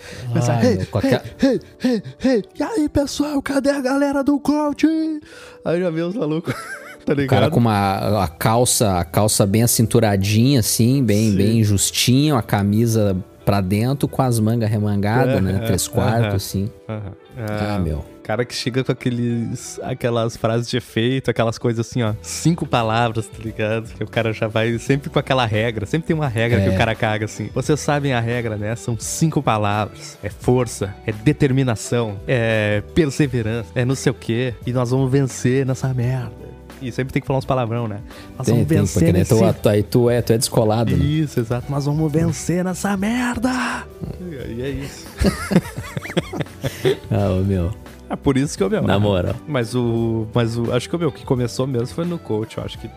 [0.48, 4.38] Ai, "Hey, meu, com aquela- hey, hey, hey, e aí, pessoal, cadê a galera do
[4.38, 4.86] coach?
[5.64, 6.54] Aí já vê os malucos,
[7.04, 7.28] tá O ligado?
[7.40, 13.16] cara com uma a calça, a calça bem acinturadinha, assim, bem, bem justinha, a camisa
[13.44, 15.60] pra dentro com as mangas remangadas, né?
[15.62, 16.36] É, Três é, quartos, aham.
[16.36, 16.70] assim.
[17.36, 18.04] Ah, meu.
[18.22, 22.14] Cara que chega com aqueles, aquelas frases de efeito, aquelas coisas assim, ó.
[22.22, 23.88] Cinco palavras, tá ligado?
[23.94, 25.86] Que o cara já vai sempre com aquela regra.
[25.86, 26.70] Sempre tem uma regra que É.
[26.70, 27.50] o cara caga assim.
[27.52, 28.76] Vocês sabem a regra, né?
[28.76, 30.16] São cinco palavras.
[30.22, 34.54] É força, é determinação, é perseverança, é não sei o quê.
[34.64, 36.41] E nós vamos vencer nessa merda.
[36.82, 38.00] E sempre tem que falar uns palavrão, né?
[38.36, 39.34] Nós Tem, vamos tem, vencer porque né, nesse...
[39.54, 41.04] tu, tu- aí tu é, tu é descolado, né?
[41.04, 41.70] Isso, exato.
[41.70, 43.86] Nós vamos vencer nessa merda!
[44.20, 45.06] E é isso.
[47.10, 47.72] Ah, ô, meu.
[48.08, 48.82] É por isso que eu, meu.
[48.82, 49.34] Na moral.
[49.46, 50.26] Mas o.
[50.34, 50.72] Mas o.
[50.72, 52.58] Acho que o meu, o que começou mesmo foi no coach.
[52.58, 52.88] Eu acho que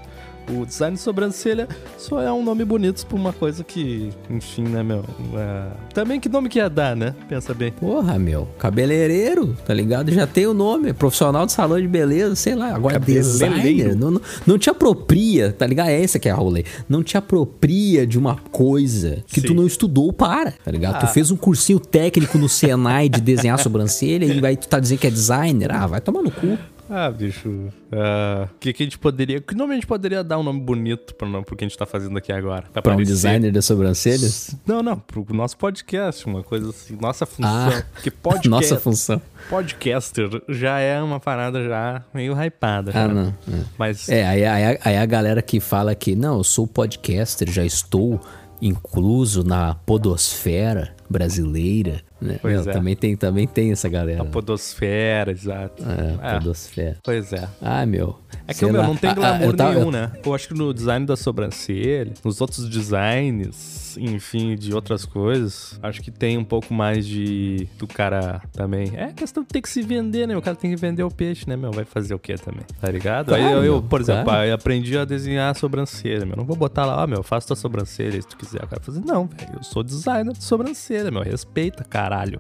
[0.50, 1.68] o design de sobrancelha
[1.98, 5.04] só é um nome bonito pra uma coisa que, enfim, né, meu?
[5.36, 7.16] é, Também que nome que ia dar, né?
[7.28, 7.72] Pensa bem.
[7.72, 8.48] Porra, meu.
[8.60, 10.12] Cabeleireiro, tá ligado?
[10.12, 10.94] Já tem o nome.
[10.94, 12.76] Profissional de salão de beleza, sei lá.
[12.76, 13.96] Agora, designer.
[13.96, 15.90] Não, não, não te apropria, tá ligado?
[15.90, 16.64] É esse que é a rolê.
[16.88, 19.54] Não te apropria de uma coisa que tu Sim.
[19.56, 21.00] não estudou para, tá ligado?
[21.00, 21.08] Tu Ah.
[21.08, 25.08] fez um cursinho técnico no Senai de desenhar sobrancelha e vai tu tá dizendo que
[25.08, 25.72] é designer.
[25.72, 26.58] Ah, vai tomar no cu.
[26.90, 27.50] Ah, bicho.
[27.50, 29.42] O que, que a gente poderia.
[29.42, 31.78] Que nome a gente poderia dar um nome bonito pro, nome, pro que a gente
[31.78, 32.64] tá fazendo aqui agora?
[32.72, 33.06] Pra um aparecer?
[33.14, 34.56] designer das sobrancelhas?
[34.66, 37.50] Não, não, pro nosso podcast, uma coisa assim, nossa função.
[37.70, 39.22] Ah, Porque podcast, nossa função.
[39.50, 42.92] podcaster já é uma parada já meio hypada.
[42.94, 43.14] Ah, né?
[43.14, 43.54] não.
[43.58, 43.64] É.
[43.78, 47.66] Mas É, aí, aí- aí a galera que fala que, não, eu sou podcaster, já
[47.66, 48.20] estou
[48.62, 50.94] incluso na podosfera.
[51.08, 52.40] brasileira, né?
[52.42, 52.74] Pois Meu, é.
[52.74, 54.22] Também tem, também tem essa galera.
[54.22, 55.84] A podosfera, exato.
[56.22, 56.98] É, podosfera.
[57.04, 57.48] Pois é.
[57.62, 58.20] Ah, meu.
[58.48, 58.88] É que meu, lá.
[58.88, 60.12] não tem Ah, ah, glamour eu tava- nenhum, eu- né?
[60.26, 66.02] Eu acho que no design da sobrancelha, nos outros designs, enfim, de outras coisas, acho
[66.02, 68.92] que tem um pouco mais de do cara também.
[68.96, 70.36] É questão de ter que se vender, né?
[70.36, 71.72] O cara tem que vender o peixe, né, meu?
[71.72, 72.64] Vai fazer o quê também?
[72.80, 73.34] Tá ligado?
[73.34, 74.42] Aí Claro, eu, eu, meu, por exemplo, claro.
[74.42, 76.36] aí aprendi a desenhar a sobrancelha, meu.
[76.36, 78.64] Não vou botar lá, ó, meu, faça tua sobrancelha se tu quiser.
[78.64, 81.22] O cara fazer, não, velho, eu sou designer de sobrancelha, meu.
[81.24, 82.40] Respeita, caralho.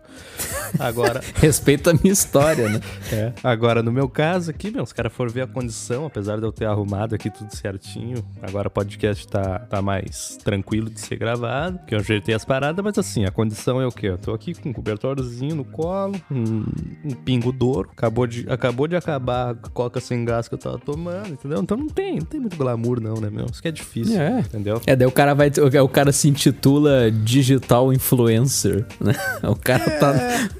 [0.79, 1.21] Agora.
[1.35, 2.79] Respeita a minha história, né?
[3.11, 3.33] É.
[3.43, 6.51] Agora, no meu caso aqui, meu, os caras foram ver a condição, apesar de eu
[6.51, 8.23] ter arrumado aqui tudo certinho.
[8.41, 12.83] Agora o podcast tá, tá mais tranquilo de ser gravado, que eu ajeitei as paradas,
[12.83, 14.07] mas assim, a condição é o quê?
[14.07, 16.65] Eu tô aqui com um cobertorzinho no colo, um,
[17.03, 20.77] um pingo d'ouro, acabou de, acabou de acabar a coca sem gás que eu tava
[20.77, 21.59] tomando, entendeu?
[21.61, 23.45] Então não tem, não tem muito glamour não, né, meu?
[23.45, 24.39] Isso que é difícil, É.
[24.39, 24.81] entendeu?
[24.85, 25.51] É, daí o cara vai.
[25.81, 29.13] O cara se intitula digital influencer, né?
[29.55, 30.13] O cara tá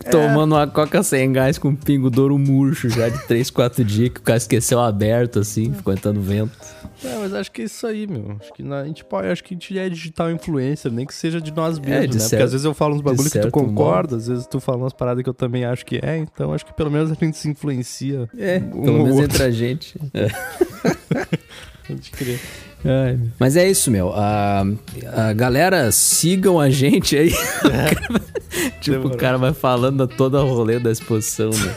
[0.09, 4.09] tomando uma coca sem gás com um pingo d'ouro murcho já de 3, 4 dias
[4.09, 6.51] que o cara esqueceu aberto assim, ficou entrando vento.
[7.03, 8.37] É, mas acho que é isso aí, meu.
[8.39, 11.13] Acho que na- a gente pode, acho que a gente é digital influencer, nem que
[11.13, 12.19] seja de nós mesmos, É, de né?
[12.19, 14.59] certo- Porque às vezes eu falo uns de bagulho que tu concorda, às vezes tu
[14.59, 17.13] fala umas paradas que eu também acho que é, então acho que pelo menos a
[17.15, 18.27] gente se influencia.
[18.37, 19.23] É, um pelo menos outro.
[19.25, 19.99] entre a gente.
[20.13, 20.27] É.
[21.87, 22.39] Pode crer.
[22.84, 23.17] Ai.
[23.39, 24.11] Mas é isso, meu.
[24.13, 24.63] A,
[25.13, 27.32] a galera, sigam a gente aí.
[28.82, 29.13] tipo, Demorou.
[29.13, 31.76] o cara vai falando a toda a rolê da exposição, né?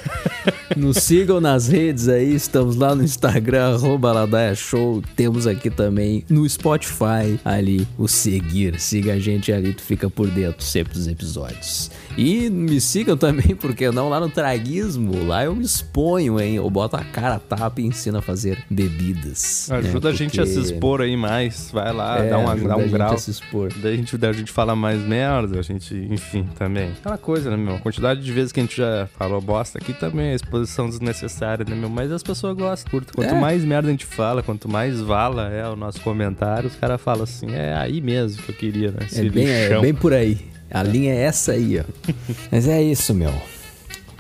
[0.77, 5.03] Nos sigam nas redes aí, estamos lá no Instagram, arroba Ladaia Show.
[5.17, 8.79] Temos aqui também no Spotify ali o seguir.
[8.79, 11.91] Siga a gente ali, tu fica por dentro sempre dos episódios.
[12.17, 16.57] E me sigam também, porque não, lá no Traguismo, lá eu me exponho, hein?
[16.57, 19.71] Eu boto a cara tapa e ensino a fazer bebidas.
[19.71, 20.15] Ajuda né?
[20.15, 20.69] a gente a se Porque-
[20.99, 23.15] expor aí mais, vai lá, É, dá, uma, dá a um grau.
[23.15, 23.73] a se expor.
[23.81, 26.91] Daí a gente, daí a gente fala mais merda, a gente, enfim, também.
[27.01, 27.77] Aquela coisa, né, meu?
[27.77, 31.65] A quantidade de vezes que a gente já falou bosta aqui também é exposição desnecessária,
[31.69, 31.89] né, meu?
[31.89, 33.13] Mas as pessoas gostam, curtem.
[33.15, 33.41] Quanto É.
[33.41, 37.25] mais merda a gente fala, quanto mais vala é o nosso comentário, os caras falam
[37.25, 38.99] assim, é aí mesmo que eu queria, né?
[39.07, 39.81] Esse É bem, é lixão.
[39.83, 40.39] bem por aí.
[40.71, 41.85] A linha é essa aí, ó.
[42.53, 43.33] Mas é isso, meu.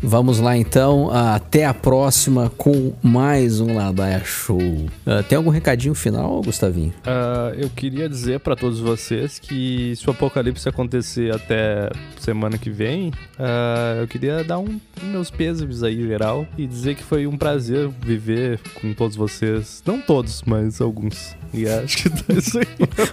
[0.00, 4.86] Vamos lá então, até a próxima com mais um Ladaia Show.
[5.04, 6.94] Ah, tem algum recadinho final, Gustavinho?
[7.04, 11.90] Ah, eu queria dizer pra todos vocês que se o apocalipse acontecer até
[12.20, 17.02] semana que vem, ah, eu queria dar um meus pêsames aí geral e dizer que
[17.02, 21.34] foi um prazer viver com todos vocês, não todos, mas alguns.
[21.52, 22.66] E acho que tá isso aí.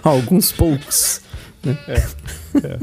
[0.04, 1.20] Alguns poucos.
[1.66, 1.78] Né?
[1.88, 2.78] É, é,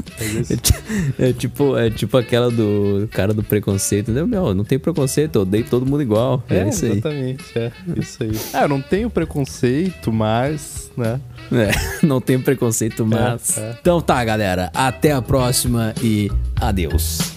[0.50, 0.74] É, ti-
[1.18, 4.22] é tipo, é tipo aquela do cara do preconceito, né?
[4.24, 6.42] Meu, não tem preconceito, eu odeio todo mundo igual.
[6.48, 6.92] É, É, isso aí.
[6.92, 8.30] exatamente, é isso aí.
[8.52, 11.20] Ah, eu não tenho preconceito, mas, né?
[11.52, 11.70] É,
[12.06, 13.58] não tem preconceito, mas.
[13.58, 13.76] É, é.
[13.80, 14.70] Então tá, galera.
[14.74, 16.30] Até a próxima e
[16.60, 17.32] adeus.